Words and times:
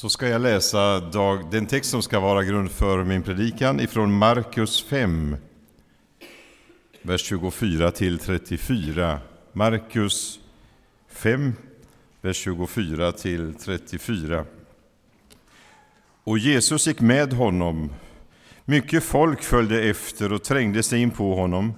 så 0.00 0.08
ska 0.08 0.28
jag 0.28 0.40
läsa 0.40 1.00
dag, 1.00 1.50
den 1.50 1.66
text 1.66 1.90
som 1.90 2.02
ska 2.02 2.20
vara 2.20 2.44
grund 2.44 2.70
för 2.70 3.04
min 3.04 3.22
predikan 3.22 3.80
ifrån 3.80 4.12
Markus 4.12 4.82
5, 4.82 5.36
vers 7.02 7.20
24 7.20 7.90
till 7.90 8.18
34. 8.18 9.20
Markus 9.52 10.40
5, 11.08 11.52
vers 12.20 12.36
24 12.36 13.12
till 13.12 13.54
34. 13.54 14.44
Och 16.24 16.38
Jesus 16.38 16.86
gick 16.86 17.00
med 17.00 17.32
honom. 17.32 17.92
Mycket 18.64 19.04
folk 19.04 19.42
följde 19.42 19.82
efter 19.82 20.32
och 20.32 20.44
trängde 20.44 20.82
sig 20.82 21.02
in 21.02 21.10
på 21.10 21.34
honom. 21.34 21.72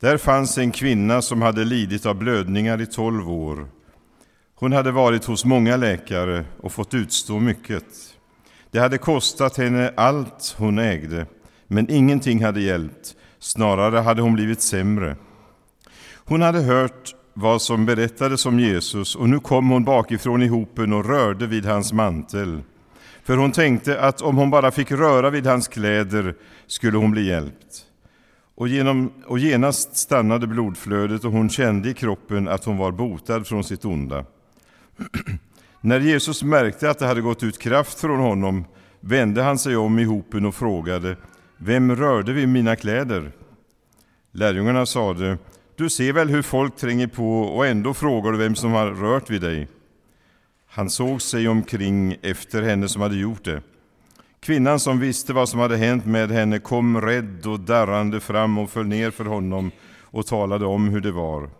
Där 0.00 0.16
fanns 0.16 0.58
en 0.58 0.72
kvinna 0.72 1.22
som 1.22 1.42
hade 1.42 1.64
lidit 1.64 2.06
av 2.06 2.14
blödningar 2.14 2.80
i 2.80 2.86
tolv 2.86 3.30
år. 3.30 3.68
Hon 4.62 4.72
hade 4.72 4.92
varit 4.92 5.24
hos 5.24 5.44
många 5.44 5.76
läkare 5.76 6.44
och 6.60 6.72
fått 6.72 6.94
utstå 6.94 7.38
mycket. 7.38 7.84
Det 8.70 8.78
hade 8.78 8.98
kostat 8.98 9.56
henne 9.56 9.92
allt 9.96 10.54
hon 10.58 10.78
ägde, 10.78 11.26
men 11.66 11.90
ingenting 11.90 12.44
hade 12.44 12.60
hjälpt. 12.60 13.14
Snarare 13.38 13.98
hade 13.98 14.22
hon 14.22 14.34
blivit 14.34 14.60
sämre. 14.60 15.16
Hon 16.14 16.42
hade 16.42 16.60
hört 16.60 17.14
vad 17.34 17.62
som 17.62 17.86
berättades 17.86 18.46
om 18.46 18.60
Jesus 18.60 19.16
och 19.16 19.28
nu 19.28 19.40
kom 19.40 19.70
hon 19.70 19.84
bakifrån 19.84 20.42
i 20.42 20.48
hopen 20.48 20.92
och 20.92 21.06
rörde 21.06 21.46
vid 21.46 21.66
hans 21.66 21.92
mantel. 21.92 22.62
För 23.24 23.36
hon 23.36 23.52
tänkte 23.52 24.00
att 24.00 24.22
om 24.22 24.36
hon 24.36 24.50
bara 24.50 24.70
fick 24.70 24.90
röra 24.90 25.30
vid 25.30 25.46
hans 25.46 25.68
kläder 25.68 26.34
skulle 26.66 26.98
hon 26.98 27.10
bli 27.10 27.28
hjälpt. 27.28 27.84
Och, 28.54 28.68
genom, 28.68 29.12
och 29.26 29.38
genast 29.38 29.96
stannade 29.96 30.46
blodflödet 30.46 31.24
och 31.24 31.32
hon 31.32 31.50
kände 31.50 31.90
i 31.90 31.94
kroppen 31.94 32.48
att 32.48 32.64
hon 32.64 32.76
var 32.76 32.92
botad 32.92 33.46
från 33.46 33.64
sitt 33.64 33.84
onda. 33.84 34.24
När 35.80 36.00
Jesus 36.00 36.42
märkte 36.42 36.90
att 36.90 36.98
det 36.98 37.06
hade 37.06 37.20
gått 37.20 37.42
ut 37.42 37.58
kraft 37.58 38.00
från 38.00 38.20
honom 38.20 38.64
vände 39.00 39.42
han 39.42 39.58
sig 39.58 39.76
om 39.76 39.98
i 39.98 40.04
hopen 40.04 40.46
och 40.46 40.54
frågade 40.54 41.16
Vem 41.56 41.96
rörde 41.96 42.32
vid 42.32 42.48
mina 42.48 42.76
kläder? 42.76 43.32
Lärjungarna 44.32 44.86
sade 44.86 45.38
Du 45.76 45.90
ser 45.90 46.12
väl 46.12 46.28
hur 46.28 46.42
folk 46.42 46.76
tränger 46.76 47.06
på 47.06 47.40
och 47.40 47.66
ändå 47.66 47.94
frågar 47.94 48.32
du 48.32 48.38
vem 48.38 48.54
som 48.54 48.72
har 48.72 48.86
rört 48.86 49.30
vid 49.30 49.40
dig? 49.40 49.68
Han 50.68 50.90
såg 50.90 51.22
sig 51.22 51.48
omkring 51.48 52.16
efter 52.22 52.62
henne 52.62 52.88
som 52.88 53.02
hade 53.02 53.16
gjort 53.16 53.44
det. 53.44 53.62
Kvinnan 54.40 54.80
som 54.80 55.00
visste 55.00 55.32
vad 55.32 55.48
som 55.48 55.60
hade 55.60 55.76
hänt 55.76 56.06
med 56.06 56.30
henne 56.30 56.58
kom 56.58 57.00
rädd 57.00 57.46
och 57.46 57.60
darrande 57.60 58.20
fram 58.20 58.58
och 58.58 58.70
föll 58.70 58.86
ner 58.86 59.10
för 59.10 59.24
honom 59.24 59.70
och 60.00 60.26
talade 60.26 60.66
om 60.66 60.88
hur 60.88 61.00
det 61.00 61.12
var. 61.12 61.50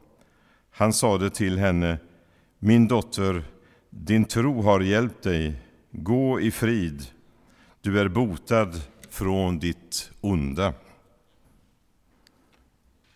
Han 0.71 0.93
sade 0.93 1.31
till 1.31 1.59
henne 1.59 1.99
min 2.65 2.89
dotter, 2.89 3.45
din 3.91 4.25
tro 4.25 4.63
har 4.63 4.81
hjälpt 4.81 5.23
dig. 5.23 5.55
Gå 5.91 6.41
i 6.41 6.51
frid. 6.51 7.07
Du 7.81 8.01
är 8.01 8.09
botad 8.09 8.81
från 9.11 9.59
ditt 9.59 10.11
onda. 10.21 10.75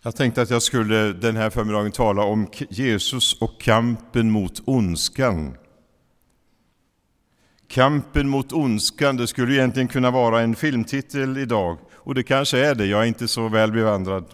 Jag 0.01 0.15
tänkte 0.15 0.41
att 0.41 0.49
jag 0.49 0.61
skulle 0.61 1.13
den 1.13 1.35
här 1.35 1.49
förmiddagen 1.49 1.91
tala 1.91 2.23
om 2.23 2.47
Jesus 2.69 3.41
och 3.41 3.61
kampen 3.61 4.31
mot 4.31 4.61
ondskan. 4.65 5.57
Kampen 7.67 8.29
mot 8.29 8.53
ondskan, 8.53 9.17
det 9.17 9.27
skulle 9.27 9.53
egentligen 9.53 9.87
kunna 9.87 10.11
vara 10.11 10.41
en 10.41 10.55
filmtitel 10.55 11.37
idag. 11.37 11.77
Och 11.93 12.15
det 12.15 12.23
kanske 12.23 12.59
är 12.59 12.75
det, 12.75 12.85
jag 12.85 13.01
är 13.01 13.05
inte 13.05 13.27
så 13.27 13.47
väl 13.47 13.71
bevandrad. 13.71 14.25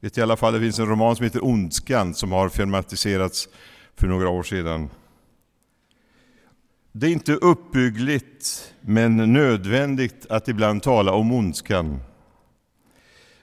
Vet 0.00 0.18
i 0.18 0.22
alla 0.22 0.36
fall, 0.36 0.52
det 0.52 0.60
finns 0.60 0.78
en 0.78 0.86
roman 0.86 1.16
som 1.16 1.24
heter 1.24 1.44
Ondskan 1.44 2.14
som 2.14 2.32
har 2.32 2.48
filmatiserats 2.48 3.48
för 3.96 4.06
några 4.06 4.28
år 4.28 4.42
sedan. 4.42 4.90
Det 6.92 7.06
är 7.06 7.10
inte 7.10 7.32
uppbyggligt 7.32 8.74
men 8.80 9.32
nödvändigt 9.32 10.26
att 10.30 10.48
ibland 10.48 10.82
tala 10.82 11.12
om 11.12 11.32
ondskan. 11.32 12.00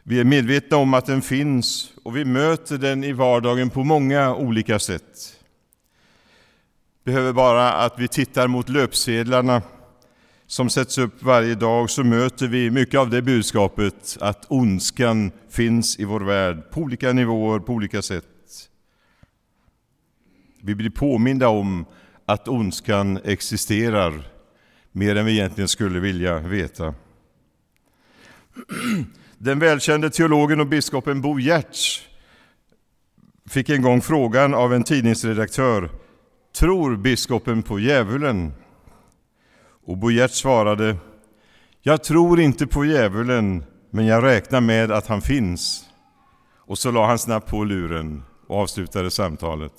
Vi 0.03 0.19
är 0.19 0.23
medvetna 0.23 0.77
om 0.77 0.93
att 0.93 1.05
den 1.05 1.21
finns 1.21 1.93
och 2.03 2.17
vi 2.17 2.25
möter 2.25 2.77
den 2.77 3.03
i 3.03 3.11
vardagen 3.11 3.69
på 3.69 3.83
många 3.83 4.35
olika 4.35 4.79
sätt. 4.79 5.35
Behöver 7.03 7.33
bara 7.33 7.73
att 7.73 7.99
vi 7.99 8.07
tittar 8.07 8.47
mot 8.47 8.69
löpsedlarna 8.69 9.61
som 10.47 10.69
sätts 10.69 10.97
upp 10.97 11.23
varje 11.23 11.55
dag 11.55 11.89
så 11.89 12.03
möter 12.03 12.47
vi 12.47 12.71
mycket 12.71 12.99
av 12.99 13.09
det 13.09 13.21
budskapet 13.21 14.17
att 14.21 14.45
ondskan 14.47 15.31
finns 15.49 15.99
i 15.99 16.05
vår 16.05 16.21
värld 16.21 16.71
på 16.71 16.81
olika 16.81 17.13
nivåer, 17.13 17.59
på 17.59 17.73
olika 17.73 18.01
sätt. 18.01 18.25
Vi 20.61 20.75
blir 20.75 20.89
påminda 20.89 21.47
om 21.47 21.85
att 22.25 22.47
ondskan 22.47 23.19
existerar 23.23 24.27
mer 24.91 25.15
än 25.15 25.25
vi 25.25 25.31
egentligen 25.31 25.67
skulle 25.67 25.99
vilja 25.99 26.39
veta. 26.39 26.93
Den 29.37 29.59
välkände 29.59 30.09
teologen 30.09 30.59
och 30.59 30.67
biskopen 30.67 31.21
Bo 31.21 31.39
Giertz 31.39 32.01
fick 33.49 33.69
en 33.69 33.81
gång 33.81 34.01
frågan 34.01 34.53
av 34.53 34.73
en 34.73 34.83
tidningsredaktör 34.83 35.89
Tror 36.59 36.95
biskopen 36.95 37.63
på 37.63 37.79
djävulen? 37.79 38.53
Och 39.85 39.97
Bo 39.97 40.11
Giertz 40.11 40.37
svarade 40.37 40.97
Jag 41.81 42.03
tror 42.03 42.39
inte 42.39 42.67
på 42.67 42.85
djävulen, 42.85 43.63
men 43.89 44.05
jag 44.05 44.23
räknar 44.23 44.61
med 44.61 44.91
att 44.91 45.07
han 45.07 45.21
finns. 45.21 45.85
Och 46.57 46.77
så 46.77 46.91
la 46.91 47.07
han 47.07 47.19
snabbt 47.19 47.49
på 47.49 47.63
luren 47.63 48.23
och 48.47 48.57
avslutade 48.57 49.11
samtalet. 49.11 49.73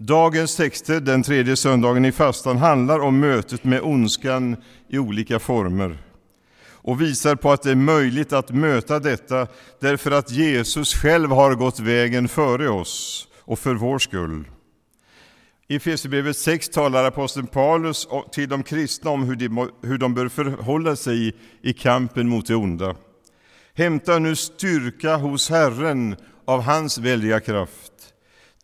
Dagens 0.00 0.56
texter, 0.56 1.00
den 1.00 1.22
tredje 1.22 1.56
söndagen 1.56 2.04
i 2.04 2.12
fastan, 2.12 2.56
handlar 2.56 3.00
om 3.00 3.20
mötet 3.20 3.64
med 3.64 3.82
ondskan 3.82 4.56
i 4.88 4.98
olika 4.98 5.38
former 5.38 5.98
och 6.72 7.00
visar 7.00 7.34
på 7.34 7.52
att 7.52 7.62
det 7.62 7.70
är 7.70 7.74
möjligt 7.74 8.32
att 8.32 8.50
möta 8.50 8.98
detta 8.98 9.46
därför 9.80 10.10
att 10.10 10.30
Jesus 10.30 10.94
själv 10.94 11.30
har 11.30 11.54
gått 11.54 11.80
vägen 11.80 12.28
före 12.28 12.68
oss 12.68 13.28
och 13.40 13.58
för 13.58 13.74
vår 13.74 13.98
skull. 13.98 14.44
I 15.68 15.76
Efesierbrevet 15.76 16.36
6 16.36 16.68
talar 16.68 17.04
aposteln 17.04 17.46
Paulus 17.46 18.08
till 18.32 18.48
de 18.48 18.62
kristna 18.62 19.10
om 19.10 19.22
hur 19.22 19.36
de, 19.36 19.70
hur 19.82 19.98
de 19.98 20.14
bör 20.14 20.28
förhålla 20.28 20.96
sig 20.96 21.36
i 21.62 21.72
kampen 21.72 22.28
mot 22.28 22.46
det 22.46 22.54
onda. 22.54 22.96
Hämta 23.74 24.18
nu 24.18 24.36
styrka 24.36 25.16
hos 25.16 25.50
Herren 25.50 26.16
av 26.44 26.62
hans 26.62 26.98
väldiga 26.98 27.40
kraft. 27.40 27.97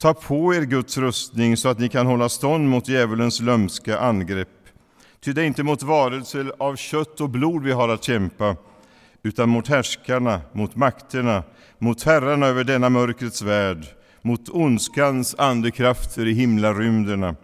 Ta 0.05 0.15
på 0.15 0.55
er 0.55 0.63
Guds 0.63 0.99
rustning 0.99 1.57
så 1.57 1.69
att 1.69 1.79
ni 1.79 1.89
kan 1.89 2.07
hålla 2.07 2.29
stånd 2.29 2.69
mot 2.69 2.89
djävulens 2.89 3.41
lömska 3.41 3.99
angrepp. 3.99 4.49
Ty 5.21 5.33
det 5.33 5.43
är 5.43 5.47
inte 5.47 5.63
mot 5.63 5.83
varelser 5.83 6.53
av 6.59 6.77
kött 6.77 7.21
och 7.21 7.31
blod 7.31 7.65
vi 7.65 7.73
har 7.73 7.89
att 7.89 8.05
kämpa, 8.05 8.57
utan 9.23 9.49
mot 9.49 9.69
härskarna, 9.69 10.41
mot 10.53 10.77
makterna, 10.77 11.43
mot 11.79 12.03
herrarna 12.03 12.47
över 12.47 12.65
denna 12.65 12.89
mörkrets 12.89 13.43
värld, 13.43 13.87
mot 14.23 14.49
ondskans 14.49 15.35
andekrafter 15.39 16.27
i 16.27 16.33
himlarymderna. 16.33 17.37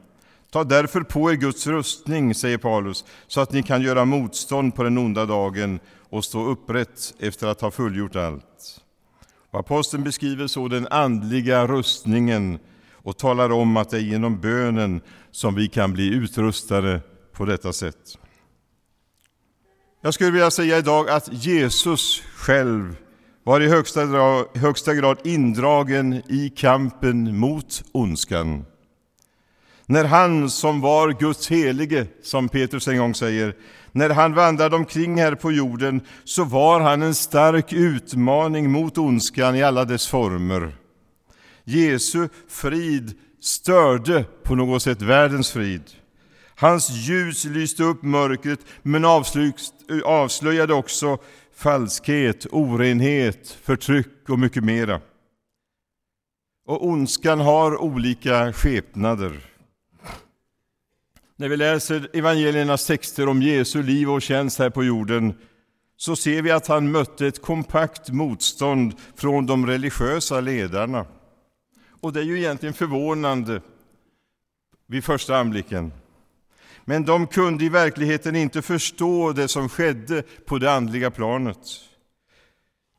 Ta 0.50 0.64
därför 0.64 1.00
på 1.00 1.30
er 1.30 1.36
Guds 1.36 1.66
rustning, 1.66 2.34
säger 2.34 2.58
Paulus, 2.58 3.04
så 3.26 3.40
att 3.40 3.52
ni 3.52 3.62
kan 3.62 3.82
göra 3.82 4.04
motstånd 4.04 4.74
på 4.74 4.82
den 4.82 4.98
onda 4.98 5.26
dagen 5.26 5.80
och 6.10 6.24
stå 6.24 6.46
upprätt 6.46 7.14
efter 7.18 7.46
att 7.46 7.60
ha 7.60 7.70
fullgjort 7.70 8.16
allt. 8.16 8.79
Aposteln 9.50 10.04
beskriver 10.04 10.46
så 10.46 10.68
den 10.68 10.86
andliga 10.90 11.66
rustningen 11.66 12.58
och 12.92 13.18
talar 13.18 13.52
om 13.52 13.76
att 13.76 13.90
det 13.90 13.96
är 13.96 14.00
genom 14.00 14.40
bönen 14.40 15.00
som 15.30 15.54
vi 15.54 15.68
kan 15.68 15.92
bli 15.92 16.14
utrustade 16.14 17.00
på 17.32 17.44
detta 17.44 17.72
sätt. 17.72 18.18
Jag 20.02 20.14
skulle 20.14 20.30
vilja 20.30 20.50
säga 20.50 20.78
idag 20.78 21.10
att 21.10 21.28
Jesus 21.32 22.22
själv 22.34 22.96
var 23.44 23.60
i 23.60 23.68
högsta 23.68 24.06
grad, 24.06 24.46
högsta 24.54 24.94
grad 24.94 25.18
indragen 25.24 26.12
i 26.12 26.52
kampen 26.56 27.38
mot 27.38 27.82
ondskan. 27.92 28.64
När 29.90 30.04
han 30.04 30.50
som 30.50 30.80
var 30.80 31.12
Guds 31.12 31.50
helige, 31.50 32.06
som 32.22 32.48
Petrus 32.48 32.88
en 32.88 32.98
gång 32.98 33.14
säger, 33.14 33.56
när 33.92 34.10
han 34.10 34.34
vandrade 34.34 34.76
omkring 34.76 35.16
här 35.16 35.34
på 35.34 35.52
jorden 35.52 36.00
så 36.24 36.44
var 36.44 36.80
han 36.80 37.02
en 37.02 37.14
stark 37.14 37.72
utmaning 37.72 38.70
mot 38.70 38.98
ondskan 38.98 39.56
i 39.56 39.62
alla 39.62 39.84
dess 39.84 40.08
former. 40.08 40.76
Jesu 41.64 42.28
frid 42.48 43.18
störde 43.40 44.24
på 44.42 44.54
något 44.54 44.82
sätt 44.82 45.02
världens 45.02 45.50
frid. 45.50 45.82
Hans 46.56 46.90
ljus 46.90 47.44
lyste 47.44 47.82
upp 47.82 48.02
mörkret 48.02 48.60
men 48.82 49.04
avslöjade 50.04 50.74
också 50.74 51.18
falskhet, 51.56 52.46
orenhet, 52.50 53.58
förtryck 53.62 54.28
och 54.28 54.38
mycket 54.38 54.64
mera. 54.64 55.00
Och 56.66 56.86
ondskan 56.86 57.40
har 57.40 57.82
olika 57.82 58.52
skepnader. 58.52 59.46
När 61.40 61.48
vi 61.48 61.56
läser 61.56 62.08
evangeliernas 62.12 62.86
texter 62.86 63.28
om 63.28 63.42
Jesu 63.42 63.82
liv 63.82 64.10
och 64.10 64.22
tjänst 64.22 64.58
här 64.58 64.70
på 64.70 64.84
jorden 64.84 65.34
så 65.96 66.16
ser 66.16 66.42
vi 66.42 66.50
att 66.50 66.66
han 66.66 66.90
mötte 66.90 67.26
ett 67.26 67.42
kompakt 67.42 68.08
motstånd 68.08 68.94
från 69.16 69.46
de 69.46 69.66
religiösa 69.66 70.40
ledarna. 70.40 71.06
Och 72.00 72.12
det 72.12 72.20
är 72.20 72.24
ju 72.24 72.38
egentligen 72.38 72.72
förvånande 72.72 73.60
vid 74.86 75.04
första 75.04 75.36
anblicken. 75.36 75.92
Men 76.84 77.04
de 77.04 77.26
kunde 77.26 77.64
i 77.64 77.68
verkligheten 77.68 78.36
inte 78.36 78.62
förstå 78.62 79.32
det 79.32 79.48
som 79.48 79.68
skedde 79.68 80.22
på 80.46 80.58
det 80.58 80.72
andliga 80.72 81.10
planet. 81.10 81.58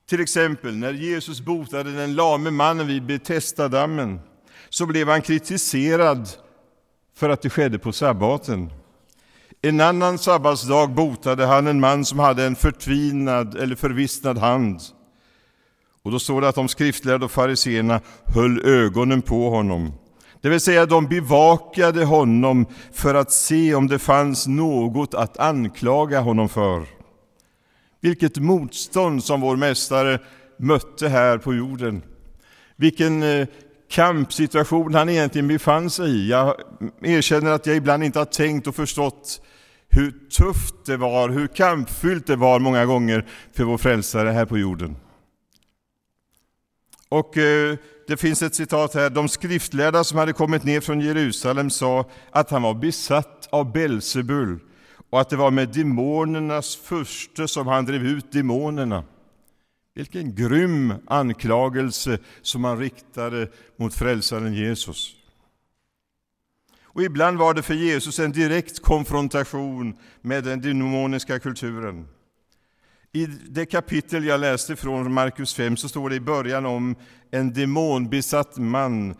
Till 0.10 0.22
exempel 0.22 0.78
när 0.78 0.94
Jesus 0.94 1.42
botade 1.42 1.92
den 1.92 2.16
lame 2.16 2.52
mannen 2.52 2.88
vid 2.88 3.06
Betestadammen 3.06 4.20
så 4.70 4.86
blev 4.86 5.08
han 5.08 5.22
kritiserad 5.22 6.30
för 7.22 7.30
att 7.30 7.42
det 7.42 7.50
skedde 7.50 7.80
på 7.80 7.92
sabbaten. 7.92 8.70
En 9.62 9.82
annan 9.82 10.18
sabbatsdag 10.18 10.90
botade 10.90 11.46
han 11.46 11.68
en 11.68 11.80
man 11.80 12.06
som 12.06 12.20
hade 12.20 12.46
en 12.46 12.56
förtvinad 12.56 13.56
eller 13.56 13.76
förvissnad 13.76 14.38
hand. 14.38 14.82
Och 16.02 16.12
då 16.12 16.20
står 16.20 16.42
det 16.42 16.48
att 16.48 16.56
de 16.56 16.68
skriftlärda 16.68 17.26
och 17.26 17.32
fariseerna 17.32 18.02
höll 18.26 18.66
ögonen 18.66 19.22
på 19.22 19.50
honom. 19.50 19.94
Det 20.42 20.50
vill 20.50 20.60
säga, 20.60 20.86
de 20.86 21.08
bevakade 21.08 22.06
honom 22.06 22.66
för 22.92 23.16
att 23.16 23.32
se 23.32 23.76
om 23.76 23.88
det 23.88 24.00
fanns 24.00 24.48
något 24.48 25.14
att 25.14 25.38
anklaga 25.38 26.20
honom 26.20 26.50
för. 26.50 26.86
Vilket 28.00 28.38
motstånd 28.38 29.24
som 29.24 29.42
vår 29.42 29.56
Mästare 29.56 30.20
mötte 30.58 31.08
här 31.08 31.38
på 31.38 31.54
jorden. 31.54 32.04
Vilken 32.76 33.24
eh, 33.24 33.48
kampsituation 33.92 34.94
han 34.94 35.10
egentligen 35.10 35.48
befann 35.48 35.90
sig 35.90 36.10
i. 36.10 36.30
Jag 36.30 36.56
erkänner 37.02 37.52
att 37.52 37.66
jag 37.66 37.76
ibland 37.76 38.04
inte 38.04 38.20
har 38.20 38.26
tänkt 38.26 38.68
och 38.68 38.76
förstått 38.76 39.42
hur 39.90 40.30
tufft 40.30 40.86
det 40.86 40.98
var, 40.98 41.30
hur 41.30 41.48
kampfyllt 41.48 42.28
det 42.28 42.36
var 42.36 42.60
många 42.60 42.86
gånger 42.86 43.28
för 43.54 43.64
vår 43.64 43.78
frälsare 43.78 44.30
här 44.30 44.46
på 44.46 44.58
jorden. 44.58 44.96
Och 47.10 47.38
eh, 47.38 47.78
det 48.08 48.18
finns 48.18 48.42
ett 48.42 48.56
citat 48.56 48.94
här. 48.94 49.10
De 49.10 49.30
skriftlärda 49.30 50.04
som 50.04 50.18
hade 50.18 50.34
kommit 50.34 50.64
ner 50.64 50.82
från 50.82 51.02
Jerusalem 51.02 51.70
sa 51.70 52.06
att 52.32 52.52
han 52.52 52.62
var 52.62 52.74
besatt 52.74 53.48
av 53.52 53.72
Belsebul 53.72 54.60
och 55.10 55.22
att 55.22 55.30
det 55.30 55.36
var 55.36 55.52
med 55.52 55.70
demonernas 55.70 56.76
furste 56.76 57.48
som 57.48 57.68
han 57.68 57.86
drev 57.86 58.06
ut 58.06 58.32
demonerna. 58.32 59.04
Vilken 59.94 60.36
grym 60.36 60.94
anklagelse 61.08 62.20
som 62.42 62.62
man 62.62 62.80
riktade 62.80 63.48
mot 63.76 63.94
frälsaren 63.94 64.54
Jesus. 64.54 65.16
Och 66.94 67.04
ibland 67.04 67.38
var 67.38 67.54
det 67.54 67.62
för 67.62 67.74
Jesus 67.74 68.20
en 68.20 68.32
direkt 68.32 68.82
konfrontation 68.82 69.98
med 70.22 70.44
den 70.44 70.62
demoniska 70.62 71.40
kulturen. 71.40 72.08
I 73.14 73.26
det 73.26 73.66
kapitel 73.66 74.26
jag 74.26 74.40
läste 74.40 74.76
från 74.76 75.14
Markus 75.14 75.54
5 75.54 75.78
så 75.78 75.90
står 75.90 76.10
det 76.10 76.16
i 76.16 76.20
början 76.20 76.66
om 76.66 76.96
en 77.32 77.54
demonbesatt 77.54 78.58
man 78.58 79.16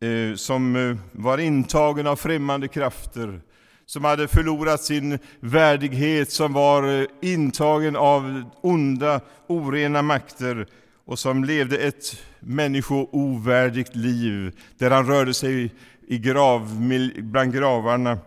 eh, 0.00 0.34
som 0.36 0.76
eh, 0.76 0.96
var 1.12 1.38
intagen 1.38 2.06
av 2.06 2.16
främmande 2.16 2.68
krafter, 2.68 3.40
som 3.86 4.04
hade 4.04 4.28
förlorat 4.28 4.82
sin 4.82 5.18
värdighet, 5.40 6.30
som 6.30 6.52
var 6.52 7.00
eh, 7.00 7.06
intagen 7.22 7.96
av 7.96 8.44
onda, 8.60 9.20
orena 9.46 10.02
makter 10.02 10.66
och 11.04 11.18
som 11.18 11.44
levde 11.44 11.78
ett 11.78 12.22
människoovärdigt 12.40 13.96
liv, 13.96 14.58
där 14.78 14.90
han 14.90 15.06
rörde 15.06 15.34
sig 15.34 15.74
i 16.08 16.18
grav, 16.18 16.80
bland 17.18 17.54
gravarna 17.54 18.18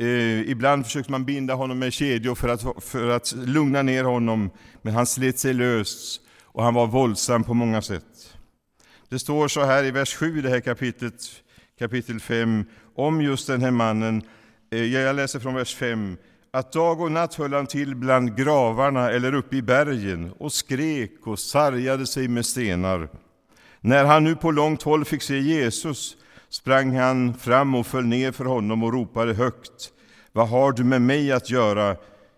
Eh, 0.00 0.50
ibland 0.50 0.86
försökte 0.86 1.10
man 1.10 1.24
binda 1.24 1.54
honom 1.54 1.78
med 1.78 1.92
kedjor 1.92 2.34
för 2.34 2.48
att, 2.48 2.84
för 2.84 3.08
att 3.08 3.34
lugna 3.36 3.82
ner 3.82 4.04
honom, 4.04 4.50
men 4.82 4.94
han 4.94 5.06
slet 5.06 5.38
sig 5.38 5.54
lös 5.54 6.20
och 6.42 6.64
han 6.64 6.74
var 6.74 6.86
våldsam 6.86 7.44
på 7.44 7.54
många 7.54 7.82
sätt. 7.82 8.36
Det 9.08 9.18
står 9.18 9.48
så 9.48 9.64
här 9.64 9.84
i 9.84 9.90
vers 9.90 10.14
7 10.14 10.38
i 10.38 10.42
det 10.42 10.48
här 10.48 10.60
kapitlet, 10.60 11.14
kapitel 11.78 12.20
5, 12.20 12.64
om 12.94 13.22
just 13.22 13.46
den 13.46 13.62
här 13.62 13.70
mannen. 13.70 14.22
Eh, 14.70 14.84
jag 14.84 15.16
läser 15.16 15.40
från 15.40 15.54
vers 15.54 15.74
5. 15.74 16.16
Att 16.50 16.72
dag 16.72 17.00
och 17.00 17.12
natt 17.12 17.34
höll 17.34 17.52
han 17.52 17.66
till 17.66 17.94
bland 17.96 18.36
gravarna 18.36 19.10
eller 19.10 19.34
uppe 19.34 19.56
i 19.56 19.62
bergen 19.62 20.32
och 20.38 20.52
skrek 20.52 21.26
och 21.26 21.38
sargade 21.38 22.06
sig 22.06 22.28
med 22.28 22.46
stenar. 22.46 23.08
När 23.80 24.04
han 24.04 24.24
nu 24.24 24.36
på 24.36 24.50
långt 24.50 24.82
håll 24.82 25.04
fick 25.04 25.22
se 25.22 25.38
Jesus 25.38 26.16
sprang 26.48 26.96
han 26.96 27.34
fram 27.34 27.74
och 27.74 27.86
föll 27.86 28.06
ner 28.06 28.32
för 28.32 28.44
honom 28.44 28.82
och 28.82 28.92
ropade 28.92 29.34
högt. 29.34 29.92
Vad 30.32 30.48
har 30.48 30.72
du 30.72 30.84
med 30.84 31.02
mig 31.02 31.32
att 31.32 31.50
göra, 31.50 31.96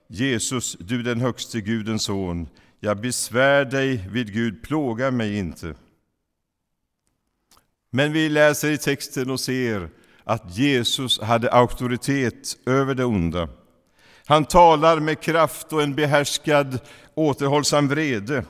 Jesus, 0.09 0.76
du 0.81 1.03
den 1.03 1.21
högste 1.21 1.61
Gudens 1.61 2.03
son? 2.03 2.49
Jag 2.81 3.00
besvär 3.00 3.65
dig 3.65 4.09
vid 4.11 4.33
Gud, 4.33 4.62
plåga 4.62 5.11
mig 5.11 5.38
inte. 5.38 5.75
Men 7.91 8.12
vi 8.12 8.29
läser 8.29 8.71
i 8.71 8.79
texten 8.79 9.31
och 9.31 9.41
ser 9.41 9.88
att 10.31 10.56
Jesus 10.59 11.21
hade 11.21 11.53
auktoritet 11.53 12.56
över 12.67 12.94
det 12.94 13.05
onda. 13.05 13.49
Han 14.27 14.44
talar 14.44 15.00
med 15.00 15.21
kraft 15.21 15.73
och 15.73 15.82
en 15.82 15.94
behärskad 15.94 16.79
återhållsam 17.15 17.88
vrede. 17.88 18.44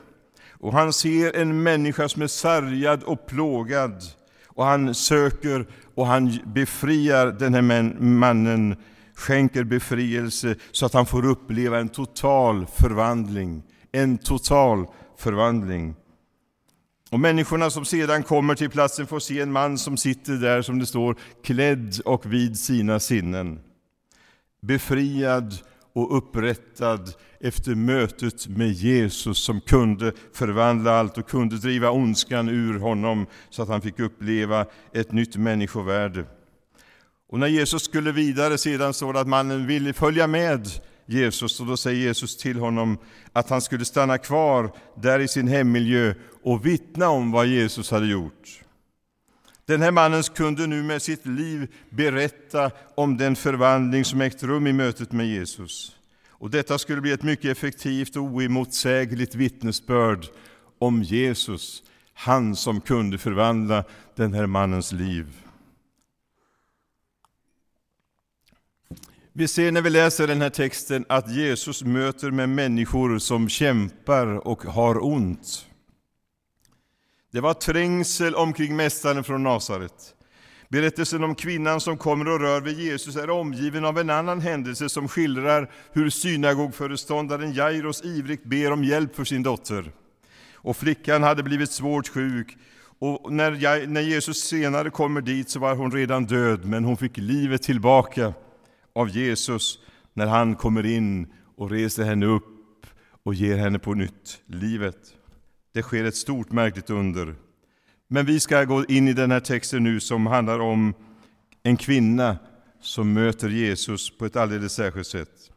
Och 0.51 0.73
han 0.73 0.93
ser 0.93 1.35
en 1.35 1.63
människa 1.63 2.09
som 2.09 2.21
är 2.21 2.27
sargad 2.27 3.03
och 3.03 3.27
plågad 3.27 4.03
och 4.47 4.65
han 4.65 4.95
söker 4.95 5.65
och 5.95 6.07
han 6.07 6.39
befriar 6.45 7.27
den 7.27 7.53
här 7.53 8.01
mannen, 8.01 8.75
skänker 9.15 9.63
befrielse 9.63 10.55
så 10.71 10.85
att 10.85 10.93
han 10.93 11.05
får 11.05 11.25
uppleva 11.25 11.79
en 11.79 11.89
total 11.89 12.65
förvandling. 12.75 13.63
En 13.91 14.17
total 14.17 14.85
förvandling. 15.17 15.95
Och 17.11 17.19
människorna 17.19 17.69
som 17.69 17.85
sedan 17.85 18.23
kommer 18.23 18.55
till 18.55 18.69
platsen 18.69 19.07
får 19.07 19.19
se 19.19 19.39
en 19.39 19.51
man 19.51 19.77
som 19.77 19.97
sitter 19.97 20.33
där, 20.33 20.61
som 20.61 20.79
det 20.79 20.85
står, 20.85 21.15
klädd 21.43 21.99
och 22.05 22.33
vid 22.33 22.59
sina 22.59 22.99
sinnen. 22.99 23.59
Befriad 24.61 25.57
och 25.93 26.17
upprättad 26.17 27.13
efter 27.39 27.75
mötet 27.75 28.47
med 28.47 28.71
Jesus 28.71 29.37
som 29.37 29.61
kunde 29.61 30.11
förvandla 30.33 30.99
allt 30.99 31.17
och 31.17 31.29
kunde 31.29 31.57
driva 31.57 31.91
ondskan 31.91 32.49
ur 32.49 32.79
honom 32.79 33.25
så 33.49 33.63
att 33.63 33.69
han 33.69 33.81
fick 33.81 33.99
uppleva 33.99 34.65
ett 34.93 35.11
nytt 35.11 35.35
människovärde. 35.35 36.25
Och 37.29 37.39
när 37.39 37.47
Jesus 37.47 37.83
skulle 37.83 38.11
vidare 38.11 38.57
sedan 38.57 38.93
står 38.93 39.13
det 39.13 39.19
att 39.19 39.27
mannen 39.27 39.67
ville 39.67 39.93
följa 39.93 40.27
med 40.27 40.67
Jesus 41.05 41.59
och 41.59 41.65
då 41.65 41.77
säger 41.77 42.01
Jesus 42.01 42.37
till 42.37 42.59
honom 42.59 42.97
att 43.33 43.49
han 43.49 43.61
skulle 43.61 43.85
stanna 43.85 44.17
kvar 44.17 44.71
där 45.01 45.19
i 45.19 45.27
sin 45.27 45.47
hemmiljö 45.47 46.13
och 46.43 46.65
vittna 46.65 47.09
om 47.09 47.31
vad 47.31 47.47
Jesus 47.47 47.91
hade 47.91 48.07
gjort. 48.07 48.61
Den 49.65 49.81
här 49.81 49.91
mannen 49.91 50.23
kunde 50.23 50.67
nu 50.67 50.83
med 50.83 51.01
sitt 51.01 51.25
liv 51.25 51.67
berätta 51.89 52.71
om 52.95 53.17
den 53.17 53.35
förvandling 53.35 54.05
som 54.05 54.21
ägt 54.21 54.43
rum 54.43 54.67
i 54.67 54.73
mötet 54.73 55.11
med 55.11 55.27
Jesus. 55.27 55.95
Och 56.29 56.49
detta 56.49 56.77
skulle 56.77 57.01
bli 57.01 57.11
ett 57.11 57.23
mycket 57.23 57.57
effektivt 57.57 58.15
och 58.15 58.23
oemotsägligt 58.23 59.35
vittnesbörd 59.35 60.25
om 60.79 61.03
Jesus, 61.03 61.83
han 62.13 62.55
som 62.55 62.81
kunde 62.81 63.17
förvandla 63.17 63.83
den 64.15 64.33
här 64.33 64.45
mannens 64.45 64.91
liv. 64.91 65.27
Vi 69.33 69.47
ser 69.47 69.71
när 69.71 69.81
vi 69.81 69.89
läser 69.89 70.27
den 70.27 70.41
här 70.41 70.49
texten 70.49 71.05
att 71.09 71.35
Jesus 71.35 71.83
möter 71.83 72.31
med 72.31 72.49
människor 72.49 73.19
som 73.19 73.49
kämpar 73.49 74.47
och 74.47 74.63
har 74.63 75.05
ont. 75.05 75.67
Det 77.31 77.41
var 77.41 77.53
trängsel 77.53 78.35
omkring 78.35 78.75
Mästaren 78.75 79.23
från 79.23 79.43
Nasaret. 79.43 80.15
Berättelsen 80.69 81.23
om 81.23 81.35
kvinnan 81.35 81.81
som 81.81 81.97
kommer 81.97 82.27
och 82.27 82.39
rör 82.39 82.61
vid 82.61 82.79
Jesus 82.79 83.15
är 83.15 83.29
omgiven 83.29 83.85
av 83.85 83.99
en 83.99 84.09
annan 84.09 84.41
händelse 84.41 84.89
som 84.89 85.07
skildrar 85.07 85.71
hur 85.91 86.09
synagogföreståndaren 86.09 87.53
Jairus 87.53 88.05
ivrigt 88.05 88.43
ber 88.43 88.71
om 88.71 88.83
hjälp 88.83 89.15
för 89.15 89.23
sin 89.23 89.43
dotter. 89.43 89.91
Och 90.53 90.77
flickan 90.77 91.23
hade 91.23 91.43
blivit 91.43 91.71
svårt 91.71 92.07
sjuk 92.07 92.57
och 92.99 93.33
när, 93.33 93.87
när 93.87 94.01
Jesus 94.01 94.43
senare 94.43 94.89
kommer 94.89 95.21
dit 95.21 95.49
så 95.49 95.59
var 95.59 95.75
hon 95.75 95.91
redan 95.91 96.25
död, 96.25 96.65
men 96.65 96.83
hon 96.83 96.97
fick 96.97 97.17
livet 97.17 97.63
tillbaka 97.63 98.33
av 98.95 99.09
Jesus 99.09 99.79
när 100.13 100.27
han 100.27 100.55
kommer 100.55 100.85
in 100.85 101.33
och 101.57 101.71
reser 101.71 102.03
henne 102.03 102.25
upp 102.25 102.85
och 103.23 103.33
ger 103.33 103.57
henne 103.57 103.79
på 103.79 103.93
nytt 103.93 104.41
livet. 104.45 104.97
Det 105.73 105.81
sker 105.81 106.03
ett 106.03 106.15
stort 106.15 106.51
märkligt 106.51 106.89
under. 106.89 107.35
Men 108.07 108.25
vi 108.25 108.39
ska 108.39 108.63
gå 108.63 108.85
in 108.85 109.07
i 109.07 109.13
den 109.13 109.31
här 109.31 109.39
texten 109.39 109.83
nu 109.83 109.99
som 109.99 110.25
handlar 110.25 110.59
om 110.59 110.93
en 111.63 111.77
kvinna 111.77 112.37
som 112.81 113.13
möter 113.13 113.49
Jesus 113.49 114.17
på 114.17 114.25
ett 114.25 114.35
alldeles 114.35 114.73
särskilt 114.73 115.07
sätt. 115.07 115.51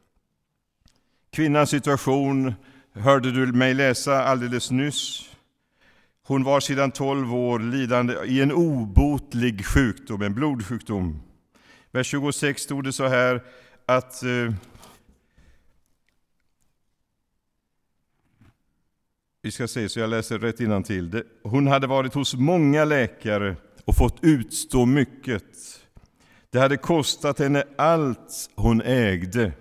Kvinnans 1.33 1.71
situation 1.71 2.55
hörde 2.93 3.31
du 3.31 3.53
mig 3.53 3.75
läsa 3.75 4.25
alldeles 4.25 4.71
nyss. 4.71 5.31
Hon 6.27 6.45
var 6.45 6.61
sedan 6.61 6.91
12 6.91 7.35
år 7.35 7.59
lidande 7.59 8.15
i 8.25 8.41
en 8.41 8.53
obotlig 8.53 9.67
sjukdom, 9.67 10.23
en 10.23 10.35
blodsjukdom. 10.35 11.23
Vers 11.93 12.07
26 12.07 12.63
stod 12.63 12.85
det 12.85 12.93
så 12.93 13.09
här 13.09 13.43
att 13.87 14.23
eh, 14.23 14.55
Vi 19.45 19.51
ska 19.51 19.69
se 19.69 19.89
så 19.89 20.01
jag 20.01 20.11
läser 20.11 20.39
rätt 20.39 20.57
till. 20.87 21.23
Hon 21.43 21.67
hade 21.67 21.87
varit 21.87 22.15
hos 22.15 22.35
många 22.35 22.85
läkare 22.85 23.57
och 23.85 23.97
fått 23.97 24.19
utstå 24.23 24.87
mycket. 24.87 25.45
Det 26.51 26.59
hade 26.59 26.77
kostat 26.77 27.39
henne 27.39 27.65
allt 27.79 28.51
hon 28.55 28.83
ägde, 28.83 29.53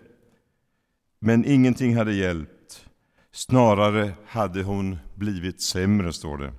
men 1.19 1.45
ingenting 1.45 1.95
hade 1.95 2.13
hjälpt. 2.13 2.85
Snarare 3.31 4.13
hade 4.27 4.63
hon 4.63 4.97
blivit 5.15 5.61
sämre, 5.61 6.13
står 6.13 6.37
det. 6.37 6.53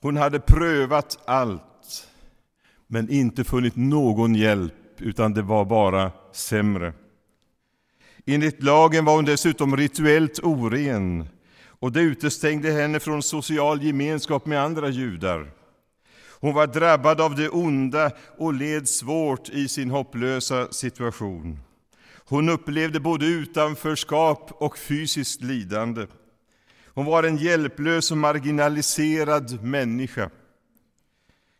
Hon 0.00 0.16
hade 0.16 0.40
prövat 0.40 1.18
allt, 1.24 2.08
men 2.86 3.10
inte 3.10 3.44
funnit 3.44 3.76
någon 3.76 4.34
hjälp, 4.34 5.00
utan 5.00 5.34
det 5.34 5.42
var 5.42 5.64
bara 5.64 6.12
sämre. 6.32 6.92
Enligt 8.34 8.62
lagen 8.62 9.04
var 9.04 9.14
hon 9.14 9.24
dessutom 9.24 9.76
rituellt 9.76 10.38
oren 10.42 11.28
och 11.68 11.92
det 11.92 12.00
utestängde 12.00 12.70
henne 12.70 13.00
från 13.00 13.22
social 13.22 13.82
gemenskap 13.82 14.46
med 14.46 14.62
andra 14.62 14.88
judar. 14.88 15.50
Hon 16.40 16.54
var 16.54 16.66
drabbad 16.66 17.20
av 17.20 17.34
det 17.34 17.48
onda 17.48 18.10
och 18.38 18.54
led 18.54 18.88
svårt 18.88 19.48
i 19.48 19.68
sin 19.68 19.90
hopplösa 19.90 20.72
situation. 20.72 21.58
Hon 22.16 22.48
upplevde 22.48 23.00
både 23.00 23.26
utanförskap 23.26 24.50
och 24.52 24.78
fysiskt 24.78 25.42
lidande. 25.42 26.06
Hon 26.86 27.04
var 27.04 27.22
en 27.22 27.36
hjälplös 27.36 28.10
och 28.10 28.18
marginaliserad 28.18 29.62
människa. 29.64 30.30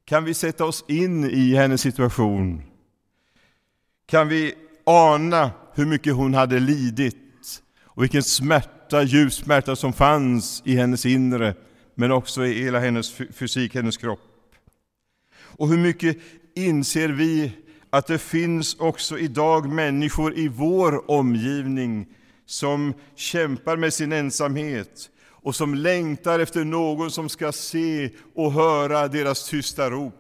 Kan 0.05 0.25
vi 0.25 0.35
sätta 0.35 0.65
oss 0.65 0.85
in 0.89 1.25
i 1.31 1.55
hennes 1.55 1.81
situation? 1.81 2.63
Kan 4.07 4.29
vi 4.29 4.55
ana 4.85 5.51
hur 5.75 5.87
mycket 5.87 6.15
hon 6.15 6.35
hade 6.35 6.61
lidit 6.61 7.17
och 7.83 8.03
vilken 8.03 8.23
smärta, 8.23 9.03
djup 9.03 9.33
smärta 9.33 9.77
som 9.77 9.93
fanns 9.93 10.63
i 10.65 10.77
hennes 10.77 11.07
inre, 11.07 11.55
men 11.95 12.13
också 12.13 12.47
i 12.47 12.63
hela 12.63 12.79
hennes 12.79 13.13
fysik, 13.13 13.75
hennes 13.75 13.97
kropp? 13.97 14.21
Och 15.37 15.69
hur 15.69 15.79
mycket 15.79 16.19
inser 16.55 17.09
vi 17.09 17.53
att 17.91 18.07
det 18.07 18.19
finns 18.19 18.75
också 18.75 19.19
idag 19.19 19.73
människor 19.73 20.39
i 20.39 20.49
vår 20.49 21.11
omgivning 21.11 22.07
som 22.47 22.95
kämpar 23.15 23.77
med 23.77 23.95
sin 23.95 24.13
ensamhet 24.13 25.11
och 25.23 25.57
som 25.57 25.75
längtar 25.75 26.39
efter 26.39 26.65
någon 26.65 27.11
som 27.11 27.29
ska 27.29 27.53
se 27.53 28.11
och 28.35 28.53
höra 28.53 29.09
deras 29.09 29.49
tysta 29.49 29.91
rop. 29.91 30.15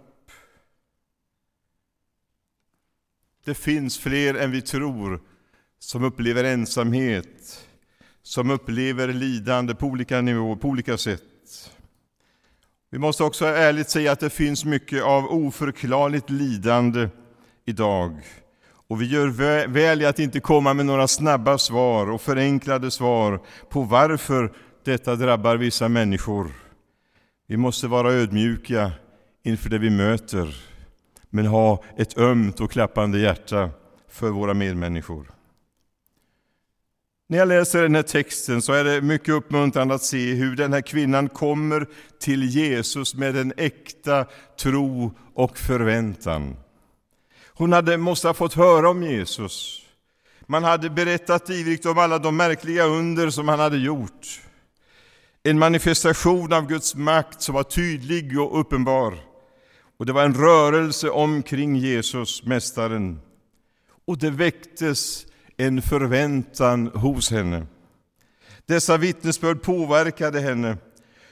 Det 3.44 3.54
finns 3.54 3.98
fler 3.98 4.34
än 4.34 4.50
vi 4.50 4.62
tror 4.62 5.20
som 5.80 6.04
upplever 6.04 6.44
ensamhet, 6.44 7.66
som 8.22 8.50
upplever 8.50 9.08
lidande 9.08 9.74
på 9.74 9.86
olika 9.86 10.20
nivåer, 10.20 10.56
på 10.56 10.68
olika 10.68 10.98
sätt. 10.98 11.22
Vi 12.90 12.98
måste 12.98 13.24
också 13.24 13.44
ärligt 13.44 13.90
säga 13.90 14.12
att 14.12 14.20
det 14.20 14.30
finns 14.30 14.64
mycket 14.64 15.02
av 15.02 15.26
oförklarligt 15.26 16.30
lidande 16.30 17.08
idag. 17.64 18.20
Och 18.88 19.02
vi 19.02 19.06
gör 19.06 19.26
väl 19.66 20.02
i 20.02 20.06
att 20.06 20.18
inte 20.18 20.40
komma 20.40 20.74
med 20.74 20.86
några 20.86 21.08
snabba 21.08 21.58
svar 21.58 22.10
och 22.10 22.20
förenklade 22.20 22.90
svar 22.90 23.40
på 23.68 23.82
varför 23.82 24.52
detta 24.84 25.16
drabbar 25.16 25.56
vissa 25.56 25.88
människor. 25.88 26.52
Vi 27.46 27.56
måste 27.56 27.86
vara 27.86 28.12
ödmjuka 28.12 28.92
inför 29.42 29.70
det 29.70 29.78
vi 29.78 29.90
möter, 29.90 30.56
men 31.30 31.46
ha 31.46 31.84
ett 31.96 32.18
ömt 32.18 32.60
och 32.60 32.70
klappande 32.70 33.18
hjärta 33.18 33.70
för 34.08 34.30
våra 34.30 34.54
medmänniskor. 34.54 35.39
När 37.30 37.38
jag 37.38 37.48
läser 37.48 37.82
den 37.82 37.94
här 37.94 38.02
texten 38.02 38.62
så 38.62 38.72
är 38.72 38.84
det 38.84 39.00
mycket 39.00 39.34
uppmuntrande 39.34 39.94
att 39.94 40.02
se 40.02 40.34
hur 40.34 40.56
den 40.56 40.72
här 40.72 40.80
kvinnan 40.80 41.28
kommer 41.28 41.86
till 42.18 42.42
Jesus 42.42 43.14
med 43.14 43.36
en 43.36 43.52
äkta 43.56 44.26
tro 44.60 45.12
och 45.34 45.58
förväntan. 45.58 46.56
Hon 47.46 47.72
hade, 47.72 47.96
måste 47.96 48.26
ha 48.26 48.34
fått 48.34 48.54
höra 48.54 48.90
om 48.90 49.02
Jesus. 49.02 49.82
Man 50.46 50.64
hade 50.64 50.90
berättat 50.90 51.50
ivrigt 51.50 51.86
om 51.86 51.98
alla 51.98 52.18
de 52.18 52.36
märkliga 52.36 52.84
under 52.84 53.30
som 53.30 53.48
han 53.48 53.60
hade 53.60 53.78
gjort. 53.78 54.40
En 55.42 55.58
manifestation 55.58 56.52
av 56.52 56.66
Guds 56.66 56.94
makt 56.94 57.42
som 57.42 57.54
var 57.54 57.62
tydlig 57.62 58.40
och 58.40 58.60
uppenbar. 58.60 59.18
Och 59.98 60.06
det 60.06 60.12
var 60.12 60.24
en 60.24 60.34
rörelse 60.34 61.10
omkring 61.10 61.76
Jesus, 61.76 62.42
Mästaren. 62.44 63.20
Och 64.06 64.18
det 64.18 64.30
väcktes 64.30 65.26
en 65.60 65.82
förväntan 65.82 66.86
hos 66.86 67.30
henne. 67.30 67.66
Dessa 68.66 68.96
vittnesbörd 68.96 69.62
påverkade 69.62 70.40
henne. 70.40 70.76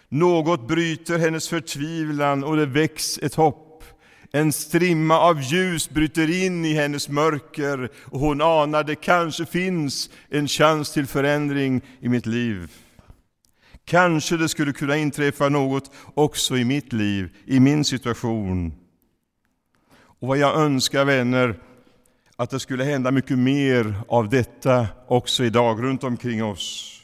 Något 0.08 0.68
bryter 0.68 1.18
hennes 1.18 1.48
förtvivlan 1.48 2.44
och 2.44 2.56
det 2.56 2.66
väcks 2.66 3.18
ett 3.18 3.34
hopp. 3.34 3.84
En 4.32 4.52
strimma 4.52 5.18
av 5.20 5.40
ljus 5.40 5.90
bryter 5.90 6.44
in 6.44 6.64
i 6.64 6.74
hennes 6.74 7.08
mörker 7.08 7.90
och 8.04 8.20
hon 8.20 8.40
anar 8.40 8.84
det 8.84 8.94
kanske 8.94 9.46
finns 9.46 10.10
en 10.28 10.48
chans 10.48 10.92
till 10.92 11.06
förändring 11.06 11.80
i 12.00 12.08
mitt 12.08 12.26
liv. 12.26 12.72
Kanske 13.84 14.36
det 14.36 14.48
skulle 14.48 14.72
kunna 14.72 14.96
inträffa 14.96 15.48
något 15.48 15.90
också 16.14 16.56
i 16.56 16.64
mitt 16.64 16.92
liv, 16.92 17.28
i 17.46 17.60
min 17.60 17.84
situation. 17.84 18.72
Och 20.20 20.28
vad 20.28 20.38
jag 20.38 20.56
önskar 20.56 21.04
vänner, 21.04 21.60
att 22.40 22.50
det 22.50 22.60
skulle 22.60 22.84
hända 22.84 23.10
mycket 23.10 23.38
mer 23.38 23.94
av 24.08 24.28
detta 24.28 24.86
också 25.06 25.44
idag 25.44 25.82
runt 25.82 26.04
omkring 26.04 26.44
oss. 26.44 26.94